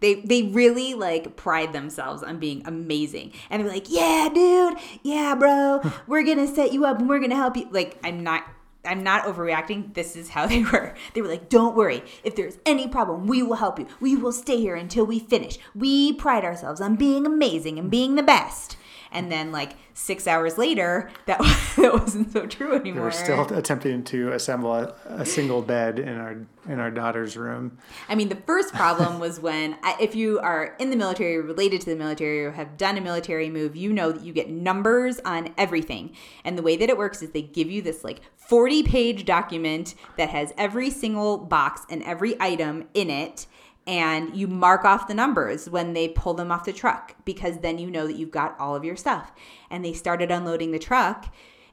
they 0.00 0.14
they 0.16 0.42
really 0.42 0.94
like 0.94 1.36
pride 1.36 1.72
themselves 1.72 2.22
on 2.22 2.38
being 2.38 2.62
amazing, 2.66 3.32
and 3.50 3.62
they're 3.62 3.72
like, 3.72 3.86
"Yeah, 3.88 4.28
dude, 4.32 4.78
yeah, 5.02 5.34
bro, 5.34 5.80
we're 6.06 6.24
gonna 6.24 6.46
set 6.46 6.72
you 6.72 6.84
up 6.84 6.98
and 6.98 7.08
we're 7.08 7.20
gonna 7.20 7.36
help 7.36 7.56
you." 7.56 7.68
Like, 7.70 7.98
I'm 8.04 8.22
not. 8.22 8.44
I'm 8.84 9.04
not 9.04 9.26
overreacting. 9.26 9.94
This 9.94 10.16
is 10.16 10.30
how 10.30 10.46
they 10.48 10.64
were. 10.64 10.94
They 11.14 11.22
were 11.22 11.28
like, 11.28 11.48
"Don't 11.48 11.76
worry. 11.76 12.02
If 12.24 12.34
there's 12.34 12.58
any 12.66 12.88
problem, 12.88 13.28
we 13.28 13.42
will 13.42 13.56
help 13.56 13.78
you. 13.78 13.86
We 14.00 14.16
will 14.16 14.32
stay 14.32 14.56
here 14.56 14.74
until 14.74 15.06
we 15.06 15.20
finish. 15.20 15.58
We 15.74 16.12
pride 16.14 16.44
ourselves 16.44 16.80
on 16.80 16.96
being 16.96 17.24
amazing 17.24 17.78
and 17.78 17.90
being 17.90 18.16
the 18.16 18.22
best." 18.24 18.76
And 19.12 19.30
then, 19.30 19.52
like 19.52 19.74
six 19.94 20.26
hours 20.26 20.56
later, 20.58 21.10
that 21.26 21.38
that 21.76 21.92
wasn't 21.92 22.32
so 22.32 22.46
true 22.46 22.74
anymore 22.74 23.02
we 23.04 23.08
are 23.08 23.12
still 23.12 23.42
attempting 23.56 24.02
to 24.04 24.32
assemble 24.32 24.74
a, 24.74 24.94
a 25.06 25.24
single 25.26 25.62
bed 25.62 25.98
in 25.98 26.16
our 26.18 26.36
in 26.68 26.78
our 26.80 26.90
daughter's 26.90 27.36
room. 27.36 27.76
I 28.08 28.14
mean, 28.14 28.28
the 28.28 28.36
first 28.36 28.72
problem 28.72 29.18
was 29.18 29.40
when, 29.40 29.76
I- 29.82 29.96
if 30.00 30.14
you 30.14 30.38
are 30.40 30.76
in 30.78 30.90
the 30.90 30.96
military, 30.96 31.40
related 31.40 31.80
to 31.82 31.90
the 31.90 31.96
military, 31.96 32.44
or 32.44 32.52
have 32.52 32.76
done 32.76 32.96
a 32.96 33.00
military 33.00 33.50
move, 33.50 33.74
you 33.76 33.92
know 33.92 34.12
that 34.12 34.22
you 34.22 34.32
get 34.32 34.48
numbers 34.48 35.18
on 35.24 35.52
everything. 35.58 36.14
And 36.44 36.56
the 36.56 36.62
way 36.62 36.76
that 36.76 36.88
it 36.88 36.96
works 36.96 37.20
is 37.20 37.30
they 37.30 37.42
give 37.42 37.68
you 37.70 37.82
this 37.82 38.04
like 38.04 38.20
40 38.36 38.82
page 38.84 39.24
document 39.24 39.94
that 40.16 40.30
has 40.30 40.52
every 40.56 40.88
single 40.90 41.36
box 41.38 41.82
and 41.90 42.02
every 42.04 42.36
item 42.40 42.84
in 42.94 43.10
it. 43.10 43.46
And 43.86 44.36
you 44.36 44.46
mark 44.46 44.84
off 44.84 45.08
the 45.08 45.14
numbers 45.14 45.68
when 45.68 45.92
they 45.92 46.08
pull 46.08 46.34
them 46.34 46.52
off 46.52 46.64
the 46.64 46.72
truck 46.72 47.16
because 47.24 47.58
then 47.58 47.78
you 47.78 47.90
know 47.90 48.06
that 48.06 48.14
you've 48.16 48.30
got 48.30 48.58
all 48.60 48.76
of 48.76 48.84
your 48.84 48.94
stuff. 48.96 49.32
And 49.70 49.84
they 49.84 49.92
started 49.92 50.30
unloading 50.30 50.70
the 50.70 50.78
truck. 50.78 51.26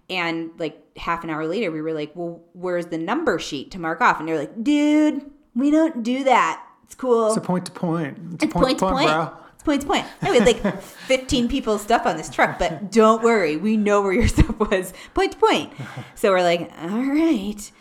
And 0.09 0.49
like 0.57 0.81
half 0.97 1.23
an 1.23 1.29
hour 1.29 1.45
later, 1.45 1.69
we 1.71 1.81
were 1.83 1.93
like, 1.93 2.11
well, 2.15 2.41
where's 2.53 2.87
the 2.87 2.97
number 2.97 3.37
sheet 3.37 3.69
to 3.71 3.79
mark 3.79 4.01
off? 4.01 4.19
And 4.19 4.27
they're 4.27 4.39
like, 4.39 4.63
dude, 4.63 5.29
we 5.53 5.69
don't 5.69 6.01
do 6.01 6.23
that. 6.23 6.65
It's 6.83 6.95
cool. 6.95 7.27
It's 7.27 7.37
a 7.37 7.41
point 7.41 7.67
to 7.67 7.71
point. 7.71 8.17
It's, 8.33 8.45
It's 8.45 8.53
point 8.53 8.79
to 8.79 8.89
point. 8.89 9.07
bro. 9.07 9.31
It's 9.53 9.63
point 9.63 9.81
to 9.81 9.87
point. 9.87 10.05
I 10.23 10.29
had 10.29 10.45
like 10.47 10.81
15 10.83 11.47
people's 11.47 11.83
stuff 11.83 12.07
on 12.07 12.17
this 12.17 12.29
truck, 12.31 12.57
but 12.57 12.91
don't 12.91 13.21
worry. 13.21 13.55
We 13.57 13.77
know 13.77 14.01
where 14.01 14.13
your 14.13 14.27
stuff 14.35 14.57
was. 14.57 14.93
Point 15.13 15.33
to 15.33 15.37
point. 15.37 15.73
So 16.15 16.31
we're 16.31 16.41
like, 16.41 16.71
all 16.81 17.03
right. 17.03 17.71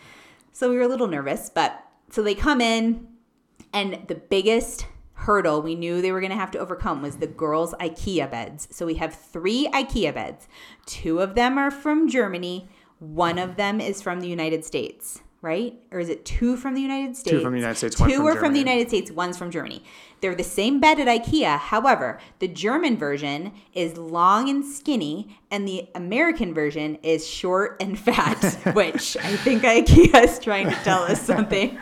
So 0.51 0.69
we 0.69 0.75
were 0.75 0.83
a 0.83 0.87
little 0.87 1.07
nervous, 1.07 1.49
but 1.49 1.83
so 2.11 2.21
they 2.21 2.35
come 2.35 2.61
in, 2.61 3.07
and 3.73 4.07
the 4.07 4.15
biggest 4.15 4.85
hurdle 5.13 5.61
we 5.61 5.75
knew 5.75 6.01
they 6.01 6.11
were 6.11 6.21
going 6.21 6.31
to 6.31 6.37
have 6.37 6.51
to 6.51 6.59
overcome 6.59 7.01
was 7.01 7.17
the 7.17 7.27
girls' 7.27 7.73
IKEA 7.75 8.31
beds. 8.31 8.67
So 8.71 8.85
we 8.85 8.95
have 8.95 9.13
three 9.13 9.67
IKEA 9.73 10.13
beds. 10.13 10.47
Two 10.85 11.19
of 11.19 11.35
them 11.35 11.57
are 11.57 11.71
from 11.71 12.07
Germany, 12.07 12.69
one 12.99 13.37
of 13.37 13.55
them 13.55 13.79
is 13.79 14.01
from 14.01 14.21
the 14.21 14.27
United 14.27 14.65
States. 14.65 15.21
Right? 15.41 15.79
Or 15.91 16.01
is 16.01 16.09
it 16.09 16.25
two 16.25 16.57
from 16.57 16.73
the 16.73 16.81
United 16.81 17.15
States? 17.15 17.37
Two 17.37 17.41
from 17.41 17.53
the 17.53 17.59
United 17.59 17.77
States, 17.77 17.97
one 17.97 18.09
Two 18.09 18.17
from 18.17 18.27
are 18.27 18.35
from 18.35 18.51
the 18.51 18.59
United 18.59 18.89
States, 18.89 19.09
one's 19.09 19.37
from 19.37 19.51
Germany. 19.51 19.81
They're 20.19 20.35
the 20.35 20.43
same 20.43 20.81
bed 20.81 20.99
at 20.99 21.07
IKEA. 21.07 21.57
However, 21.57 22.19
the 22.39 22.49
German 22.49 22.97
version 22.97 23.53
is 23.73 23.97
long 23.97 24.49
and 24.49 24.65
skinny, 24.65 25.37
and 25.49 25.65
the 25.65 25.87
American 25.95 26.53
version 26.53 26.95
is 27.03 27.25
short 27.25 27.77
and 27.79 27.97
fat, 27.97 28.43
which 28.73 29.15
I 29.15 29.37
think 29.37 29.63
IKEA 29.63 30.25
is 30.25 30.39
trying 30.39 30.69
to 30.69 30.75
tell 30.83 31.03
us 31.03 31.21
something. 31.21 31.79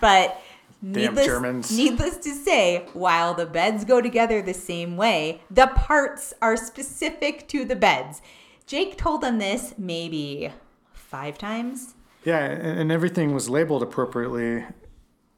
But 0.00 0.40
needless, 0.82 1.26
Germans. 1.26 1.70
needless 1.76 2.16
to 2.18 2.34
say, 2.34 2.86
while 2.92 3.34
the 3.34 3.46
beds 3.46 3.84
go 3.84 4.00
together 4.00 4.42
the 4.42 4.54
same 4.54 4.96
way, 4.96 5.42
the 5.50 5.68
parts 5.68 6.34
are 6.40 6.56
specific 6.56 7.48
to 7.48 7.64
the 7.64 7.76
beds. 7.76 8.22
Jake 8.66 8.96
told 8.96 9.20
them 9.20 9.38
this 9.38 9.74
maybe 9.76 10.52
five 10.92 11.38
times. 11.38 11.94
Yeah, 12.24 12.38
and, 12.38 12.80
and 12.80 12.92
everything 12.92 13.34
was 13.34 13.48
labeled 13.48 13.82
appropriately 13.82 14.64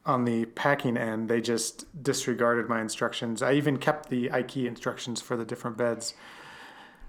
on 0.04 0.24
the 0.24 0.46
packing 0.46 0.96
end. 0.96 1.28
They 1.28 1.40
just 1.40 2.02
disregarded 2.02 2.68
my 2.68 2.80
instructions. 2.80 3.42
I 3.42 3.52
even 3.52 3.78
kept 3.78 4.08
the 4.08 4.28
IKEA 4.28 4.66
instructions 4.66 5.20
for 5.20 5.36
the 5.36 5.44
different 5.44 5.76
beds 5.76 6.14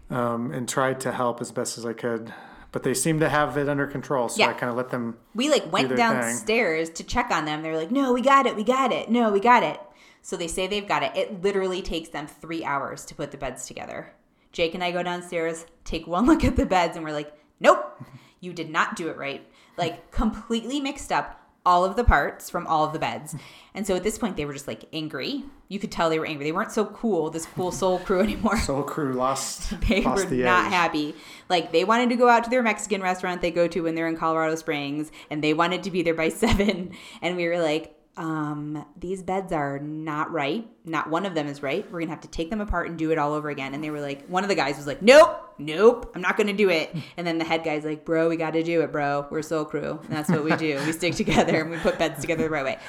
um, 0.09 0.51
and 0.51 0.69
tried 0.69 0.99
to 1.01 1.11
help 1.11 1.41
as 1.41 1.51
best 1.51 1.77
as 1.77 1.85
I 1.85 1.93
could. 1.93 2.33
But 2.73 2.83
they 2.83 2.93
seemed 2.93 3.21
to 3.21 3.29
have 3.29 3.55
it 3.55 3.69
under 3.69 3.87
control, 3.87 4.27
so 4.27 4.39
Yeah. 4.39 4.49
I 4.49 4.53
kind 4.53 4.69
of 4.69 4.75
let 4.75 4.89
them. 4.89 5.15
We 5.33 5.49
like 5.49 5.71
went 5.71 5.87
their 5.87 5.95
thing. 5.97 6.05
downstairs 6.05 6.89
to 6.89 7.03
check 7.05 7.29
on 7.31 7.45
them. 7.45 7.61
They're 7.61 7.77
like, 7.77 7.91
"No, 7.91 8.11
we 8.11 8.19
got 8.21 8.45
it. 8.45 8.55
We 8.57 8.63
got 8.65 8.91
it. 8.91 9.09
No, 9.09 9.31
we 9.31 9.39
got 9.39 9.63
it." 9.63 9.79
So 10.21 10.35
they 10.35 10.47
say 10.47 10.67
they've 10.67 10.87
got 10.87 11.03
it. 11.03 11.15
It 11.15 11.41
literally 11.41 11.81
takes 11.81 12.09
them 12.09 12.27
3 12.27 12.65
hours 12.65 13.05
to 13.05 13.15
put 13.15 13.31
the 13.31 13.37
beds 13.37 13.65
together. 13.67 14.13
Jake 14.51 14.73
and 14.73 14.83
I 14.83 14.91
go 14.91 15.03
downstairs, 15.03 15.65
take 15.85 16.07
one 16.07 16.25
look 16.27 16.43
at 16.43 16.55
the 16.55 16.65
beds 16.65 16.97
and 16.97 17.05
we're 17.05 17.13
like, 17.13 17.31
"Nope. 17.59 18.01
You 18.39 18.51
did 18.53 18.69
not 18.69 18.95
do 18.97 19.07
it 19.07 19.17
right." 19.17 19.47
Like 19.77 20.11
completely 20.11 20.79
mixed 20.81 21.11
up 21.11 21.39
all 21.65 21.85
of 21.85 21.95
the 21.95 22.03
parts 22.03 22.49
from 22.49 22.67
all 22.67 22.83
of 22.83 22.93
the 22.93 22.99
beds. 22.99 23.35
And 23.73 23.87
so 23.87 23.95
at 23.95 24.03
this 24.03 24.17
point 24.17 24.35
they 24.37 24.45
were 24.45 24.53
just 24.53 24.67
like 24.67 24.85
angry. 24.91 25.43
You 25.69 25.79
could 25.79 25.91
tell 25.91 26.09
they 26.09 26.19
were 26.19 26.25
angry. 26.25 26.43
They 26.45 26.51
weren't 26.51 26.71
so 26.71 26.85
cool, 26.85 27.29
this 27.29 27.45
cool 27.45 27.71
soul 27.71 27.99
crew 27.99 28.19
anymore 28.23 28.57
Soul 28.57 28.83
crew 28.83 29.13
lost. 29.13 29.79
they 29.87 30.01
lost 30.03 30.25
were 30.25 30.29
the 30.29 30.43
not 30.43 30.65
edge. 30.65 30.71
happy. 30.73 31.15
Like 31.49 31.71
they 31.71 31.83
wanted 31.85 32.09
to 32.09 32.15
go 32.15 32.27
out 32.29 32.43
to 32.43 32.49
their 32.49 32.63
Mexican 32.63 33.01
restaurant 33.01 33.41
they 33.41 33.51
go 33.51 33.67
to 33.67 33.81
when 33.81 33.95
they're 33.95 34.07
in 34.07 34.17
Colorado 34.17 34.55
Springs, 34.55 35.11
and 35.29 35.43
they 35.43 35.53
wanted 35.53 35.83
to 35.83 35.91
be 35.91 36.01
there 36.01 36.13
by 36.13 36.29
seven. 36.43 36.91
And 37.21 37.37
we 37.37 37.47
were 37.47 37.59
like, 37.59 37.95
um, 38.15 38.85
these 38.99 39.23
beds 39.23 39.51
are 39.51 39.79
not 39.79 40.31
right. 40.31 40.67
Not 40.85 41.09
one 41.09 41.25
of 41.25 41.33
them 41.33 41.47
is 41.47 41.63
right. 41.63 41.89
We're 41.91 41.99
gonna 41.99 42.11
have 42.11 42.21
to 42.21 42.27
take 42.27 42.49
them 42.49 42.61
apart 42.61 42.87
and 42.89 42.97
do 42.97 43.11
it 43.11 43.17
all 43.17 43.33
over 43.33 43.49
again. 43.49 43.73
And 43.73 43.83
they 43.83 43.89
were 43.89 44.01
like, 44.01 44.27
one 44.27 44.43
of 44.43 44.49
the 44.49 44.55
guys 44.55 44.77
was 44.77 44.85
like, 44.85 45.01
nope, 45.01 45.55
nope, 45.57 46.11
I'm 46.13 46.21
not 46.21 46.37
gonna 46.37 46.53
do 46.53 46.69
it. 46.69 46.95
And 47.17 47.27
then 47.27 47.37
the 47.37 47.45
head 47.45 47.63
guy's 47.63 47.85
like, 47.85 48.05
bro, 48.05 48.27
we 48.27 48.37
got 48.37 48.51
to 48.51 48.63
do 48.63 48.81
it, 48.81 48.91
bro. 48.91 49.27
We're 49.29 49.41
soul 49.41 49.65
crew, 49.65 49.99
and 50.03 50.11
that's 50.11 50.29
what 50.29 50.43
we 50.43 50.55
do. 50.55 50.79
we 50.85 50.91
stick 50.91 51.15
together 51.15 51.61
and 51.61 51.69
we 51.69 51.77
put 51.77 51.99
beds 51.99 52.21
together 52.21 52.43
the 52.43 52.49
right 52.49 52.63
way. 52.63 52.79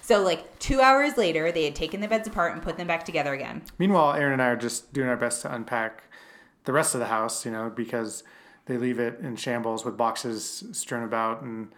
So 0.00 0.22
like 0.22 0.58
two 0.58 0.80
hours 0.80 1.16
later, 1.16 1.50
they 1.50 1.64
had 1.64 1.74
taken 1.74 2.00
the 2.00 2.08
beds 2.08 2.28
apart 2.28 2.52
and 2.52 2.62
put 2.62 2.76
them 2.76 2.86
back 2.86 3.04
together 3.04 3.32
again. 3.32 3.62
Meanwhile, 3.78 4.14
Erin 4.14 4.34
and 4.34 4.42
I 4.42 4.48
are 4.48 4.56
just 4.56 4.92
doing 4.92 5.08
our 5.08 5.16
best 5.16 5.42
to 5.42 5.54
unpack 5.54 6.04
the 6.64 6.72
rest 6.72 6.94
of 6.94 7.00
the 7.00 7.06
house, 7.06 7.44
you 7.46 7.50
know, 7.50 7.70
because 7.74 8.22
they 8.66 8.76
leave 8.76 8.98
it 8.98 9.20
in 9.20 9.36
shambles 9.36 9.84
with 9.84 9.96
boxes 9.96 10.64
strewn 10.72 11.04
about 11.04 11.42
and 11.42 11.68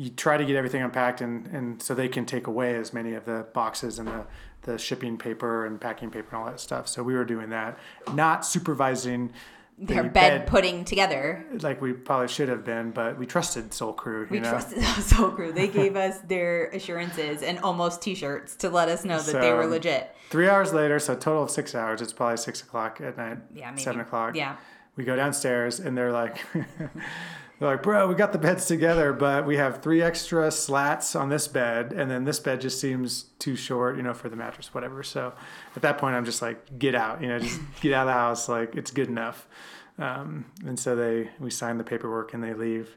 you 0.00 0.08
try 0.10 0.36
to 0.38 0.44
get 0.46 0.56
everything 0.56 0.82
unpacked 0.82 1.20
and, 1.20 1.46
and 1.48 1.82
so 1.82 1.94
they 1.94 2.08
can 2.08 2.24
take 2.24 2.46
away 2.46 2.74
as 2.74 2.92
many 2.94 3.12
of 3.14 3.24
the 3.26 3.46
boxes 3.52 3.98
and 3.98 4.08
the, 4.08 4.24
the 4.62 4.78
shipping 4.78 5.18
paper 5.18 5.66
and 5.66 5.78
packing 5.80 6.10
paper 6.10 6.28
and 6.34 6.38
all 6.42 6.46
that 6.50 6.58
stuff. 6.60 6.88
So 6.88 7.02
we 7.02 7.14
were 7.14 7.24
doing 7.24 7.50
that, 7.50 7.78
not 8.14 8.46
supervising 8.46 9.32
the 9.78 9.94
Their 9.94 10.04
bed, 10.10 10.46
putting 10.46 10.84
together. 10.84 11.44
like 11.62 11.80
we 11.82 11.92
probably 11.92 12.28
should 12.28 12.48
have 12.48 12.64
been, 12.64 12.90
but 12.92 13.18
we 13.18 13.26
trusted 13.26 13.72
Soul 13.74 13.92
Crew. 13.94 14.22
You 14.22 14.26
We 14.30 14.40
know? 14.40 14.50
trusted 14.50 14.82
Soul 15.02 15.30
Crew. 15.32 15.52
They 15.52 15.68
gave 15.68 15.96
us 15.96 16.18
their 16.20 16.66
assurances 16.70 17.42
and 17.42 17.58
almost 17.60 18.00
T-shirts 18.02 18.56
to 18.56 18.70
let 18.70 18.88
us 18.88 19.04
know 19.04 19.18
that 19.20 19.40
they 19.40 19.52
were 19.52 19.66
legit. 19.66 20.14
Three 20.30 20.48
hours 20.48 20.72
later, 20.72 20.98
so 20.98 21.14
a 21.14 21.16
total 21.16 21.42
of 21.42 21.50
six 21.50 21.74
hours. 21.74 22.00
It's 22.02 22.12
probably 22.12 22.36
six 22.38 22.62
o'clock 22.62 23.00
at 23.02 23.16
night. 23.18 23.38
Yeah, 23.54 23.70
maybe 23.70 23.82
seven 23.82 24.00
o'clock. 24.00 24.36
Yeah, 24.36 24.56
We 24.96 25.04
go 25.04 25.16
downstairs 25.16 25.80
and 25.80 25.96
they're 25.96 26.12
like, 26.12 26.36
they're 27.60 27.68
like, 27.68 27.82
bro, 27.82 28.08
we 28.08 28.14
got 28.16 28.32
the 28.32 28.38
beds 28.38 28.66
together, 28.66 29.12
but 29.12 29.46
we 29.46 29.56
have 29.58 29.80
three 29.82 30.02
extra 30.02 30.50
slats 30.50 31.14
on 31.14 31.28
this 31.28 31.46
bed, 31.46 31.92
and 31.92 32.10
then 32.10 32.24
this 32.24 32.40
bed 32.40 32.60
just 32.60 32.80
seems 32.80 33.24
too 33.38 33.54
short, 33.54 33.96
you 33.96 34.02
know, 34.02 34.14
for 34.14 34.28
the 34.28 34.34
mattress, 34.36 34.74
whatever. 34.74 35.02
So 35.02 35.32
at 35.76 35.82
that 35.82 35.98
point, 35.98 36.16
I'm 36.16 36.24
just 36.24 36.40
like, 36.42 36.78
get 36.78 36.94
out, 36.96 37.20
you 37.22 37.28
know, 37.28 37.38
just 37.38 37.60
get 37.80 37.92
out 37.92 38.02
of 38.02 38.06
the 38.08 38.12
house. 38.14 38.48
Like 38.48 38.74
it's 38.74 38.90
good 38.90 39.08
enough. 39.08 39.46
Um, 39.98 40.46
and 40.66 40.78
so 40.78 40.96
they, 40.96 41.30
we 41.38 41.50
sign 41.50 41.76
the 41.78 41.84
paperwork 41.84 42.32
and 42.34 42.42
they 42.42 42.54
leave. 42.54 42.96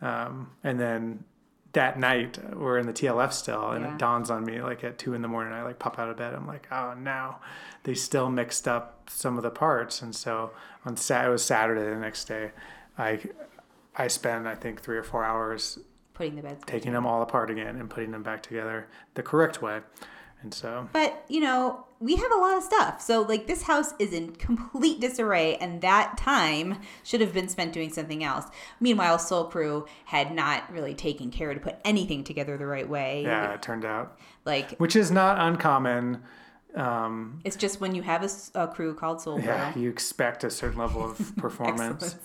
Um, 0.00 0.50
and 0.62 0.78
then 0.78 1.24
that 1.72 1.98
night 1.98 2.38
we're 2.54 2.78
in 2.78 2.86
the 2.86 2.92
TLF 2.92 3.32
still, 3.32 3.72
and 3.72 3.84
Yeah. 3.84 3.92
it 3.94 3.98
dawns 3.98 4.30
on 4.30 4.44
me 4.44 4.62
like 4.62 4.84
at 4.84 4.98
two 4.98 5.14
in 5.14 5.20
the 5.22 5.28
morning. 5.28 5.52
I 5.52 5.62
like 5.62 5.78
pop 5.80 5.98
out 5.98 6.08
of 6.08 6.16
bed. 6.16 6.32
I'm 6.32 6.46
like, 6.46 6.68
oh 6.70 6.94
no, 6.96 7.36
they 7.82 7.94
still 7.94 8.30
mixed 8.30 8.68
up 8.68 9.10
some 9.10 9.36
of 9.36 9.42
the 9.42 9.50
parts, 9.50 10.00
and 10.00 10.14
so 10.14 10.52
on 10.84 10.96
Sat 10.96 11.26
it 11.26 11.28
was 11.30 11.44
Saturday 11.44 11.82
the 11.82 11.96
next 11.96 12.26
day. 12.26 12.52
I 12.96 13.18
I 13.96 14.08
spend 14.08 14.48
I 14.48 14.54
think 14.54 14.82
three 14.82 14.96
or 14.98 15.02
four 15.02 15.24
hours 15.24 15.78
putting 16.14 16.36
the 16.36 16.42
beds. 16.42 16.62
taking 16.66 16.92
them 16.92 17.06
all 17.06 17.22
apart 17.22 17.50
again 17.50 17.76
and 17.76 17.88
putting 17.90 18.10
them 18.10 18.22
back 18.22 18.42
together 18.42 18.86
the 19.14 19.22
correct 19.22 19.60
way, 19.62 19.80
and 20.42 20.52
so 20.54 20.88
But, 20.92 21.24
you 21.28 21.40
know, 21.40 21.84
we 21.98 22.16
have 22.16 22.30
a 22.32 22.36
lot 22.36 22.56
of 22.58 22.62
stuff. 22.62 23.00
So, 23.00 23.22
like, 23.22 23.46
this 23.46 23.62
house 23.62 23.94
is 23.98 24.12
in 24.12 24.32
complete 24.36 25.00
disarray, 25.00 25.56
and 25.56 25.80
that 25.80 26.18
time 26.18 26.78
should 27.02 27.20
have 27.22 27.32
been 27.32 27.48
spent 27.48 27.72
doing 27.72 27.90
something 27.90 28.22
else. 28.22 28.44
Meanwhile, 28.80 29.18
Soul 29.18 29.44
Crew 29.44 29.86
had 30.04 30.34
not 30.34 30.70
really 30.70 30.94
taken 30.94 31.30
care 31.30 31.54
to 31.54 31.60
put 31.60 31.76
anything 31.84 32.22
together 32.22 32.56
the 32.58 32.66
right 32.66 32.88
way. 32.88 33.22
yeah, 33.22 33.54
it 33.54 33.62
turned 33.62 33.84
out, 33.86 34.18
Like, 34.44 34.76
which 34.78 34.94
is 34.94 35.10
not 35.10 35.38
uncommon. 35.38 36.22
Um, 36.74 37.40
it's 37.44 37.56
just 37.56 37.80
when 37.80 37.94
you 37.94 38.02
have 38.02 38.30
a 38.54 38.68
crew 38.68 38.94
called 38.94 39.22
Soul 39.22 39.36
Crew. 39.38 39.46
yeah, 39.46 39.76
you 39.76 39.88
expect 39.88 40.44
a 40.44 40.50
certain 40.50 40.78
level 40.78 41.02
of 41.10 41.34
performance. 41.38 42.16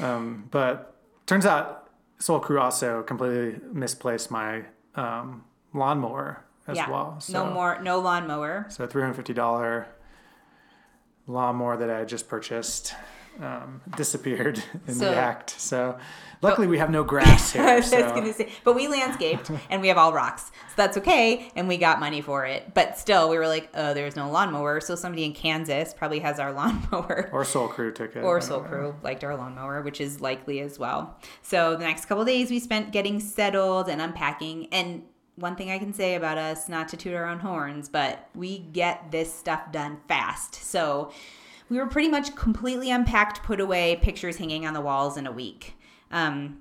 Um, 0.00 0.48
but 0.50 0.96
turns 1.26 1.46
out 1.46 1.90
Soul 2.18 2.40
Crew 2.40 2.60
also 2.60 3.02
completely 3.02 3.60
misplaced 3.72 4.30
my 4.30 4.64
um, 4.94 5.44
lawnmower 5.74 6.44
as 6.66 6.76
yeah. 6.76 6.90
well. 6.90 7.18
So, 7.20 7.32
no 7.44 7.52
more, 7.52 7.80
no 7.82 7.98
lawnmower. 7.98 8.66
So 8.68 8.84
a 8.84 8.86
three 8.86 9.02
hundred 9.02 9.14
fifty 9.14 9.34
dollar 9.34 9.88
lawnmower 11.26 11.76
that 11.76 11.90
I 11.90 11.98
had 11.98 12.08
just 12.08 12.28
purchased 12.28 12.94
um, 13.40 13.80
disappeared 13.96 14.62
in 14.86 14.94
So- 14.94 15.10
the 15.10 15.16
act. 15.16 15.50
So 15.60 15.98
luckily 16.42 16.66
we 16.66 16.78
have 16.78 16.90
no 16.90 17.04
grass 17.04 17.54
I 17.56 17.58
here. 17.62 17.76
was 17.76 17.86
so. 17.90 18.14
gonna 18.14 18.32
say, 18.32 18.50
but 18.64 18.74
we 18.74 18.88
landscaped 18.88 19.50
and 19.70 19.80
we 19.80 19.88
have 19.88 19.96
all 19.98 20.12
rocks, 20.12 20.44
so 20.46 20.74
that's 20.76 20.96
okay, 20.98 21.50
and 21.56 21.68
we 21.68 21.76
got 21.76 22.00
money 22.00 22.20
for 22.20 22.44
it. 22.46 22.72
But 22.74 22.98
still, 22.98 23.28
we 23.28 23.36
were 23.38 23.46
like, 23.48 23.70
oh, 23.74 23.94
there's 23.94 24.16
no 24.16 24.30
lawnmower, 24.30 24.80
so 24.80 24.94
somebody 24.94 25.24
in 25.24 25.32
Kansas 25.32 25.94
probably 25.94 26.18
has 26.20 26.38
our 26.40 26.52
lawnmower. 26.60 27.30
or 27.32 27.44
Soul 27.44 27.68
Crew 27.68 27.92
ticket 27.92 28.24
or 28.24 28.40
Soul. 28.40 28.60
Crew 28.60 28.94
liked 29.02 29.22
our 29.24 29.36
lawnmower, 29.36 29.82
which 29.82 30.00
is 30.00 30.20
likely 30.20 30.60
as 30.60 30.78
well. 30.78 31.18
So 31.42 31.76
the 31.76 31.84
next 31.84 32.06
couple 32.06 32.24
days 32.24 32.50
we 32.50 32.58
spent 32.58 32.92
getting 32.92 33.20
settled 33.20 33.88
and 33.88 34.00
unpacking. 34.00 34.66
And 34.72 35.04
one 35.36 35.56
thing 35.56 35.70
I 35.70 35.78
can 35.78 35.92
say 35.94 36.14
about 36.16 36.36
us, 36.38 36.68
not 36.68 36.88
to 36.88 36.96
toot 36.96 37.14
our 37.14 37.26
own 37.26 37.38
horns, 37.38 37.88
but 37.88 38.28
we 38.34 38.58
get 38.58 39.10
this 39.10 39.32
stuff 39.32 39.72
done 39.72 39.98
fast. 40.06 40.54
So 40.56 41.10
we 41.72 41.78
were 41.78 41.86
pretty 41.86 42.10
much 42.10 42.36
completely 42.36 42.90
unpacked, 42.90 43.42
put 43.42 43.58
away, 43.58 43.98
pictures 44.02 44.36
hanging 44.36 44.66
on 44.66 44.74
the 44.74 44.80
walls 44.82 45.16
in 45.16 45.26
a 45.26 45.32
week. 45.32 45.74
Um, 46.10 46.58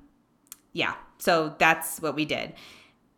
yeah, 0.72 0.96
so 1.18 1.54
that's 1.60 2.00
what 2.00 2.16
we 2.16 2.26
did. 2.26 2.54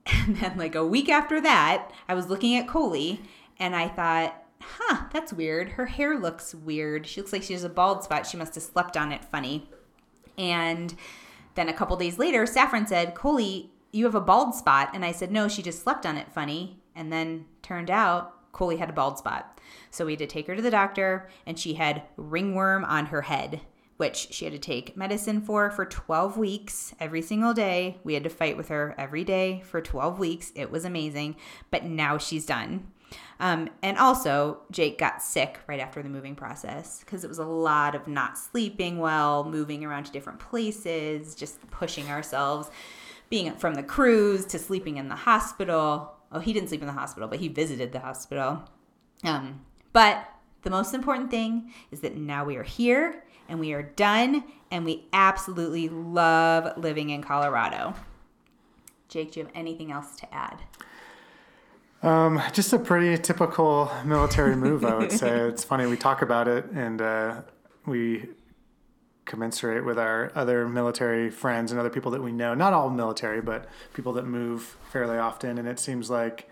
And 0.05 0.35
then, 0.35 0.57
like 0.57 0.75
a 0.75 0.85
week 0.85 1.07
after 1.07 1.39
that, 1.39 1.91
I 2.09 2.13
was 2.13 2.29
looking 2.29 2.57
at 2.57 2.67
Coley 2.67 3.21
and 3.57 3.73
I 3.73 3.87
thought, 3.87 4.35
huh, 4.59 5.05
that's 5.13 5.31
weird. 5.31 5.69
Her 5.69 5.85
hair 5.85 6.19
looks 6.19 6.53
weird. 6.53 7.07
She 7.07 7.21
looks 7.21 7.31
like 7.31 7.43
she 7.43 7.53
has 7.53 7.63
a 7.63 7.69
bald 7.69 8.03
spot. 8.03 8.25
She 8.25 8.35
must 8.35 8.55
have 8.55 8.65
slept 8.65 8.97
on 8.97 9.13
it 9.13 9.23
funny. 9.23 9.69
And 10.37 10.93
then 11.55 11.69
a 11.69 11.73
couple 11.73 11.95
days 11.95 12.17
later, 12.17 12.45
Saffron 12.45 12.85
said, 12.85 13.15
Coley, 13.15 13.71
you 13.93 14.03
have 14.03 14.15
a 14.15 14.19
bald 14.19 14.55
spot. 14.55 14.89
And 14.93 15.05
I 15.05 15.13
said, 15.13 15.31
no, 15.31 15.47
she 15.47 15.61
just 15.61 15.83
slept 15.83 16.05
on 16.05 16.17
it 16.17 16.33
funny. 16.33 16.81
And 16.95 17.09
then 17.09 17.45
turned 17.61 17.89
out 17.89 18.33
Coley 18.53 18.77
had 18.77 18.89
a 18.89 18.93
bald 18.93 19.17
spot. 19.17 19.59
So 19.91 20.05
we 20.05 20.13
had 20.13 20.19
to 20.19 20.27
take 20.27 20.47
her 20.47 20.55
to 20.55 20.61
the 20.61 20.71
doctor, 20.71 21.27
and 21.45 21.59
she 21.59 21.73
had 21.73 22.03
ringworm 22.15 22.85
on 22.85 23.07
her 23.07 23.23
head, 23.23 23.61
which 23.97 24.29
she 24.31 24.45
had 24.45 24.53
to 24.53 24.59
take 24.59 24.95
medicine 24.95 25.41
for 25.41 25.69
for 25.69 25.85
12 25.85 26.37
weeks 26.37 26.95
every 26.99 27.21
single 27.21 27.53
day. 27.53 27.97
We 28.03 28.13
had 28.13 28.23
to 28.23 28.29
fight 28.29 28.55
with 28.55 28.69
her 28.69 28.95
every 28.97 29.23
day 29.23 29.61
for 29.65 29.81
12 29.81 30.17
weeks. 30.17 30.51
It 30.55 30.71
was 30.71 30.85
amazing. 30.85 31.35
But 31.69 31.83
now 31.83 32.17
she's 32.17 32.45
done. 32.45 32.87
Um, 33.39 33.69
and 33.81 33.97
also, 33.97 34.59
Jake 34.71 34.97
got 34.97 35.21
sick 35.21 35.59
right 35.67 35.79
after 35.79 36.01
the 36.01 36.09
moving 36.09 36.35
process 36.35 36.99
because 36.99 37.23
it 37.23 37.27
was 37.27 37.39
a 37.39 37.45
lot 37.45 37.95
of 37.95 38.07
not 38.07 38.37
sleeping 38.37 38.99
well, 38.99 39.43
moving 39.43 39.83
around 39.83 40.05
to 40.05 40.11
different 40.11 40.39
places, 40.39 41.35
just 41.35 41.59
pushing 41.69 42.09
ourselves, 42.09 42.69
being 43.29 43.53
from 43.55 43.75
the 43.75 43.83
cruise 43.83 44.45
to 44.45 44.59
sleeping 44.59 44.97
in 44.97 45.09
the 45.09 45.15
hospital. 45.15 46.13
Oh, 46.33 46.39
he 46.39 46.51
didn't 46.51 46.69
sleep 46.69 46.81
in 46.81 46.87
the 46.87 46.93
hospital, 46.93 47.29
but 47.29 47.39
he 47.39 47.47
visited 47.47 47.91
the 47.91 47.99
hospital. 47.99 48.63
Um, 49.23 49.61
but 49.93 50.27
the 50.63 50.69
most 50.69 50.93
important 50.93 51.29
thing 51.29 51.71
is 51.91 52.01
that 52.01 52.17
now 52.17 52.43
we 52.43 52.55
are 52.57 52.63
here 52.63 53.23
and 53.47 53.59
we 53.59 53.73
are 53.73 53.83
done 53.83 54.43
and 54.71 54.85
we 54.85 55.05
absolutely 55.13 55.89
love 55.89 56.77
living 56.77 57.11
in 57.11 57.21
Colorado. 57.21 57.93
Jake, 59.09 59.31
do 59.31 59.41
you 59.41 59.45
have 59.45 59.55
anything 59.55 59.91
else 59.91 60.15
to 60.17 60.33
add? 60.33 60.59
Um, 62.01 62.41
just 62.51 62.73
a 62.73 62.79
pretty 62.79 63.21
typical 63.21 63.91
military 64.03 64.55
move, 64.55 64.83
I 64.83 64.95
would 64.95 65.11
say. 65.21 65.29
it's 65.47 65.63
funny 65.63 65.85
we 65.85 65.95
talk 65.95 66.21
about 66.21 66.47
it 66.47 66.65
and 66.73 67.01
uh, 67.01 67.41
we 67.85 68.27
commensurate 69.33 69.83
with 69.83 69.97
our 69.97 70.31
other 70.35 70.67
military 70.69 71.31
friends 71.31 71.71
and 71.71 71.79
other 71.79 71.89
people 71.89 72.11
that 72.11 72.21
we 72.21 72.31
know. 72.31 72.53
Not 72.53 72.71
all 72.71 72.91
military, 72.91 73.41
but 73.41 73.65
people 73.95 74.13
that 74.13 74.27
move 74.27 74.77
fairly 74.91 75.17
often. 75.17 75.57
And 75.57 75.67
it 75.67 75.79
seems 75.79 76.07
like 76.07 76.47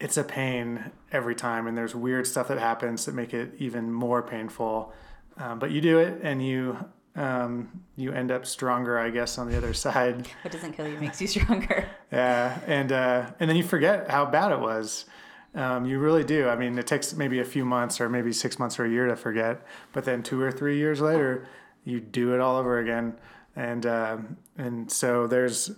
it's 0.00 0.18
a 0.18 0.22
pain 0.22 0.90
every 1.12 1.34
time, 1.34 1.66
and 1.66 1.78
there's 1.78 1.94
weird 1.94 2.26
stuff 2.26 2.48
that 2.48 2.58
happens 2.58 3.06
that 3.06 3.14
make 3.14 3.32
it 3.32 3.54
even 3.56 3.90
more 3.90 4.20
painful. 4.22 4.92
Um, 5.38 5.58
but 5.58 5.70
you 5.70 5.80
do 5.80 5.98
it, 5.98 6.20
and 6.22 6.44
you 6.44 6.76
um, 7.16 7.70
you 7.96 8.12
end 8.12 8.30
up 8.30 8.44
stronger, 8.44 8.98
I 8.98 9.08
guess, 9.08 9.38
on 9.38 9.50
the 9.50 9.56
other 9.56 9.72
side. 9.84 10.28
What 10.42 10.52
doesn't 10.52 10.72
kill 10.74 10.86
you 10.86 10.98
makes 10.98 11.22
you 11.22 11.26
stronger. 11.26 11.88
Yeah, 12.12 12.60
and 12.66 12.92
uh, 12.92 13.30
and 13.40 13.48
then 13.48 13.56
you 13.56 13.64
forget 13.64 14.10
how 14.10 14.26
bad 14.26 14.52
it 14.52 14.60
was. 14.60 15.06
Um, 15.54 15.84
you 15.84 15.98
really 15.98 16.22
do. 16.22 16.48
I 16.48 16.54
mean, 16.54 16.76
it 16.78 16.86
takes 16.86 17.14
maybe 17.14 17.40
a 17.40 17.44
few 17.44 17.64
months 17.64 18.00
or 18.00 18.08
maybe 18.08 18.32
six 18.32 18.58
months 18.58 18.78
or 18.78 18.84
a 18.84 18.90
year 18.90 19.06
to 19.06 19.16
forget, 19.16 19.66
but 19.92 20.04
then 20.04 20.22
two 20.22 20.40
or 20.40 20.52
three 20.52 20.76
years 20.76 21.00
later, 21.00 21.46
you 21.84 22.00
do 22.00 22.34
it 22.34 22.40
all 22.40 22.56
over 22.56 22.78
again. 22.78 23.14
And 23.56 23.86
um, 23.86 24.36
and 24.56 24.90
so 24.90 25.26
there's, 25.26 25.70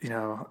you 0.00 0.10
know, 0.10 0.48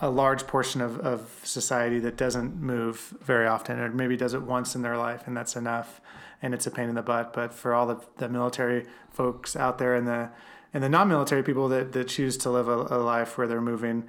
a 0.00 0.10
large 0.10 0.46
portion 0.46 0.80
of, 0.80 0.98
of 1.00 1.40
society 1.44 2.00
that 2.00 2.16
doesn't 2.16 2.56
move 2.56 3.14
very 3.20 3.46
often, 3.46 3.78
or 3.78 3.90
maybe 3.90 4.16
does 4.16 4.34
it 4.34 4.42
once 4.42 4.74
in 4.74 4.82
their 4.82 4.96
life, 4.96 5.22
and 5.26 5.36
that's 5.36 5.54
enough. 5.54 6.00
And 6.42 6.54
it's 6.54 6.66
a 6.66 6.72
pain 6.72 6.88
in 6.88 6.96
the 6.96 7.02
butt. 7.02 7.32
But 7.32 7.54
for 7.54 7.72
all 7.72 7.86
the, 7.86 8.00
the 8.16 8.28
military 8.28 8.86
folks 9.10 9.54
out 9.54 9.78
there 9.78 9.94
and 9.94 10.08
the 10.08 10.30
and 10.74 10.82
the 10.82 10.88
non-military 10.88 11.42
people 11.44 11.68
that, 11.68 11.92
that 11.92 12.08
choose 12.08 12.36
to 12.38 12.50
live 12.50 12.66
a, 12.66 12.76
a 12.90 12.98
life 12.98 13.38
where 13.38 13.46
they're 13.46 13.60
moving, 13.60 14.08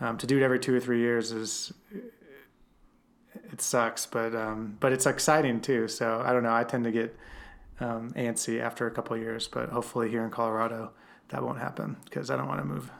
um, 0.00 0.16
to 0.16 0.26
do 0.26 0.38
it 0.38 0.42
every 0.42 0.60
two 0.60 0.74
or 0.74 0.80
three 0.80 1.00
years 1.00 1.32
is 1.32 1.74
it 3.52 3.60
sucks, 3.60 4.06
but 4.06 4.34
um, 4.34 4.76
but 4.80 4.92
it's 4.92 5.06
exciting 5.06 5.60
too. 5.60 5.88
So 5.88 6.22
I 6.24 6.32
don't 6.32 6.42
know. 6.42 6.54
I 6.54 6.64
tend 6.64 6.84
to 6.84 6.90
get 6.90 7.14
um, 7.80 8.10
antsy 8.12 8.60
after 8.60 8.86
a 8.86 8.90
couple 8.90 9.16
of 9.16 9.22
years, 9.22 9.48
but 9.48 9.68
hopefully 9.70 10.10
here 10.10 10.24
in 10.24 10.30
Colorado 10.30 10.92
that 11.28 11.42
won't 11.42 11.58
happen 11.58 11.96
because 12.04 12.30
I 12.30 12.36
don't 12.36 12.46
want 12.48 12.60
to 12.60 12.66
move 12.66 12.90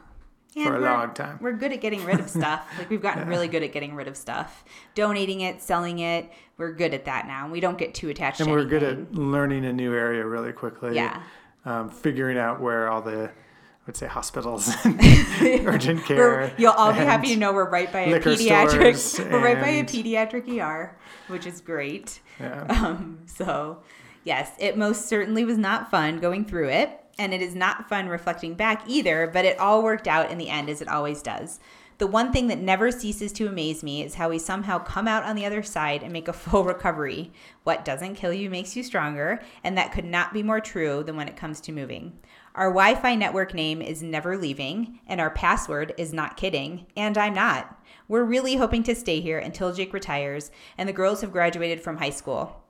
for 0.53 0.75
a 0.75 0.79
long 0.79 1.13
time. 1.13 1.37
We're 1.41 1.53
good 1.53 1.71
at 1.73 1.81
getting 1.81 2.03
rid 2.05 2.19
of 2.19 2.29
stuff. 2.29 2.65
Like 2.79 2.89
we've 2.89 3.01
gotten 3.01 3.23
Yeah. 3.23 3.29
really 3.29 3.47
good 3.47 3.61
at 3.63 3.71
getting 3.73 3.93
rid 3.95 4.07
of 4.07 4.15
stuff, 4.17 4.63
donating 4.95 5.41
it, 5.41 5.61
selling 5.61 5.99
it. 5.99 6.31
We're 6.57 6.73
good 6.73 6.93
at 6.93 7.05
that 7.05 7.27
now. 7.27 7.49
We 7.49 7.59
don't 7.59 7.77
get 7.77 7.93
too 7.93 8.09
attached. 8.09 8.39
And 8.39 8.47
to 8.47 8.53
we're 8.53 8.65
good 8.65 8.83
at 8.83 9.13
learning 9.13 9.65
a 9.65 9.73
new 9.73 9.93
area 9.93 10.25
really 10.25 10.53
quickly. 10.53 10.95
Yeah. 10.95 11.21
Um, 11.65 11.89
figuring 11.89 12.37
out 12.37 12.61
where 12.61 12.89
all 12.89 13.01
the, 13.01 13.25
I 13.29 13.85
would 13.85 13.97
say 13.97 14.07
hospitals, 14.07 14.73
and 14.85 15.67
urgent 15.67 16.05
care. 16.05 16.17
We're, 16.17 16.51
you'll 16.57 16.71
all 16.73 16.91
be 16.93 16.99
happy 16.99 17.27
to 17.29 17.35
know 17.37 17.51
we're 17.53 17.69
right 17.69 17.91
by 17.91 18.01
a 18.01 18.19
pediatric. 18.19 19.31
We're 19.31 19.43
right 19.43 19.59
by 19.59 19.67
a 19.69 19.83
pediatric 19.83 20.47
ER, 20.59 20.95
which 21.27 21.45
is 21.45 21.59
great. 21.61 22.21
Yeah. 22.39 22.65
Um, 22.69 23.19
so, 23.25 23.79
Yes, 24.25 24.53
it 24.57 24.75
most 24.75 25.05
certainly 25.05 25.45
was 25.45 25.59
not 25.59 25.91
fun 25.91 26.19
going 26.19 26.45
through 26.45 26.69
it, 26.69 26.99
and 27.19 27.31
it 27.31 27.43
is 27.43 27.53
not 27.53 27.87
fun 27.87 28.07
reflecting 28.07 28.55
back 28.55 28.81
either, 28.87 29.29
but 29.31 29.45
it 29.45 29.59
all 29.59 29.83
worked 29.83 30.07
out 30.07 30.31
in 30.31 30.39
the 30.39 30.49
end 30.49 30.67
as 30.67 30.81
it 30.81 30.87
always 30.87 31.21
does. 31.21 31.59
The 31.99 32.07
one 32.07 32.33
thing 32.33 32.47
that 32.47 32.57
never 32.57 32.91
ceases 32.91 33.31
to 33.33 33.47
amaze 33.47 33.83
me 33.83 34.01
is 34.03 34.15
how 34.15 34.29
we 34.29 34.39
somehow 34.39 34.79
come 34.79 35.07
out 35.07 35.23
on 35.23 35.35
the 35.35 35.45
other 35.45 35.61
side 35.61 36.01
and 36.01 36.11
make 36.11 36.27
a 36.27 36.33
full 36.33 36.63
recovery. 36.63 37.31
What 37.63 37.85
doesn't 37.85 38.15
kill 38.15 38.33
you 38.33 38.49
makes 38.49 38.75
you 38.75 38.81
stronger, 38.81 39.43
and 39.63 39.77
that 39.77 39.91
could 39.91 40.05
not 40.05 40.33
be 40.33 40.41
more 40.41 40.59
true 40.59 41.03
than 41.03 41.15
when 41.15 41.27
it 41.27 41.37
comes 41.37 41.61
to 41.61 41.71
moving. 41.71 42.17
Our 42.55 42.69
Wi 42.69 42.95
Fi 42.95 43.13
network 43.13 43.53
name 43.53 43.79
is 43.79 44.01
Never 44.01 44.39
Leaving, 44.39 45.01
and 45.05 45.21
our 45.21 45.29
password 45.29 45.93
is 45.99 46.13
Not 46.13 46.35
Kidding, 46.35 46.87
and 46.97 47.15
I'm 47.15 47.35
not. 47.35 47.79
We're 48.07 48.23
really 48.23 48.55
hoping 48.55 48.81
to 48.83 48.95
stay 48.95 49.21
here 49.21 49.37
until 49.37 49.71
Jake 49.71 49.93
retires 49.93 50.49
and 50.79 50.89
the 50.89 50.93
girls 50.93 51.21
have 51.21 51.31
graduated 51.31 51.81
from 51.81 51.97
high 51.97 52.09
school. 52.09 52.64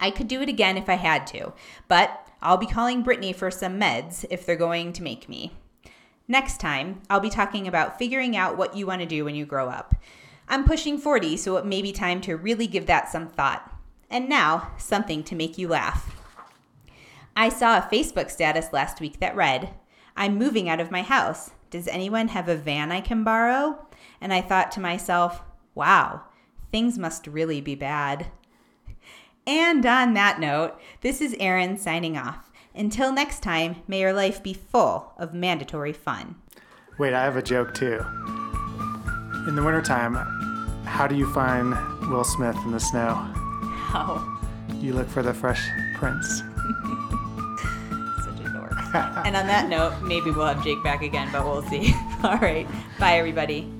I 0.00 0.10
could 0.10 0.28
do 0.28 0.40
it 0.40 0.48
again 0.48 0.76
if 0.76 0.88
I 0.88 0.94
had 0.94 1.26
to, 1.28 1.52
but 1.88 2.26
I'll 2.40 2.56
be 2.56 2.66
calling 2.66 3.02
Brittany 3.02 3.32
for 3.32 3.50
some 3.50 3.80
meds 3.80 4.24
if 4.30 4.46
they're 4.46 4.56
going 4.56 4.92
to 4.94 5.02
make 5.02 5.28
me. 5.28 5.52
Next 6.28 6.60
time, 6.60 7.00
I'll 7.08 7.20
be 7.20 7.30
talking 7.30 7.66
about 7.66 7.98
figuring 7.98 8.36
out 8.36 8.56
what 8.56 8.76
you 8.76 8.86
want 8.86 9.00
to 9.00 9.06
do 9.06 9.24
when 9.24 9.34
you 9.34 9.46
grow 9.46 9.68
up. 9.68 9.94
I'm 10.46 10.64
pushing 10.64 10.98
40, 10.98 11.36
so 11.36 11.56
it 11.56 11.66
may 11.66 11.82
be 11.82 11.92
time 11.92 12.20
to 12.22 12.36
really 12.36 12.66
give 12.66 12.86
that 12.86 13.10
some 13.10 13.28
thought. 13.28 13.70
And 14.10 14.28
now, 14.28 14.72
something 14.78 15.22
to 15.24 15.34
make 15.34 15.58
you 15.58 15.68
laugh. 15.68 16.14
I 17.36 17.48
saw 17.48 17.78
a 17.78 17.82
Facebook 17.82 18.30
status 18.30 18.72
last 18.72 19.00
week 19.00 19.20
that 19.20 19.36
read, 19.36 19.74
I'm 20.16 20.36
moving 20.36 20.68
out 20.68 20.80
of 20.80 20.90
my 20.90 21.02
house. 21.02 21.52
Does 21.70 21.86
anyone 21.88 22.28
have 22.28 22.48
a 22.48 22.56
van 22.56 22.90
I 22.90 23.00
can 23.00 23.24
borrow? 23.24 23.86
And 24.20 24.32
I 24.32 24.40
thought 24.40 24.72
to 24.72 24.80
myself, 24.80 25.42
wow, 25.74 26.22
things 26.72 26.98
must 26.98 27.26
really 27.26 27.60
be 27.60 27.74
bad. 27.74 28.26
And 29.48 29.84
on 29.86 30.12
that 30.12 30.38
note, 30.38 30.78
this 31.00 31.22
is 31.22 31.34
Erin 31.40 31.78
signing 31.78 32.18
off. 32.18 32.50
Until 32.74 33.10
next 33.10 33.42
time, 33.42 33.76
may 33.88 34.00
your 34.00 34.12
life 34.12 34.42
be 34.42 34.52
full 34.52 35.14
of 35.16 35.32
mandatory 35.32 35.94
fun. 35.94 36.34
Wait, 36.98 37.14
I 37.14 37.24
have 37.24 37.36
a 37.36 37.42
joke 37.42 37.72
too. 37.72 38.04
In 39.48 39.56
the 39.56 39.62
wintertime, 39.64 40.16
how 40.84 41.06
do 41.06 41.16
you 41.16 41.32
find 41.32 41.70
Will 42.10 42.24
Smith 42.24 42.56
in 42.66 42.72
the 42.72 42.78
snow? 42.78 43.14
How? 43.14 44.38
You 44.74 44.92
look 44.92 45.08
for 45.08 45.22
the 45.22 45.32
fresh 45.32 45.66
prince. 45.94 46.28
such 48.22 48.40
a 48.44 48.50
dork. 48.52 48.72
and 49.24 49.34
on 49.34 49.46
that 49.46 49.70
note, 49.70 49.94
maybe 50.02 50.30
we'll 50.30 50.46
have 50.46 50.62
Jake 50.62 50.84
back 50.84 51.00
again, 51.00 51.30
but 51.32 51.46
we'll 51.46 51.62
see. 51.62 51.94
All 52.22 52.36
right. 52.36 52.68
Bye, 52.98 53.16
everybody. 53.16 53.72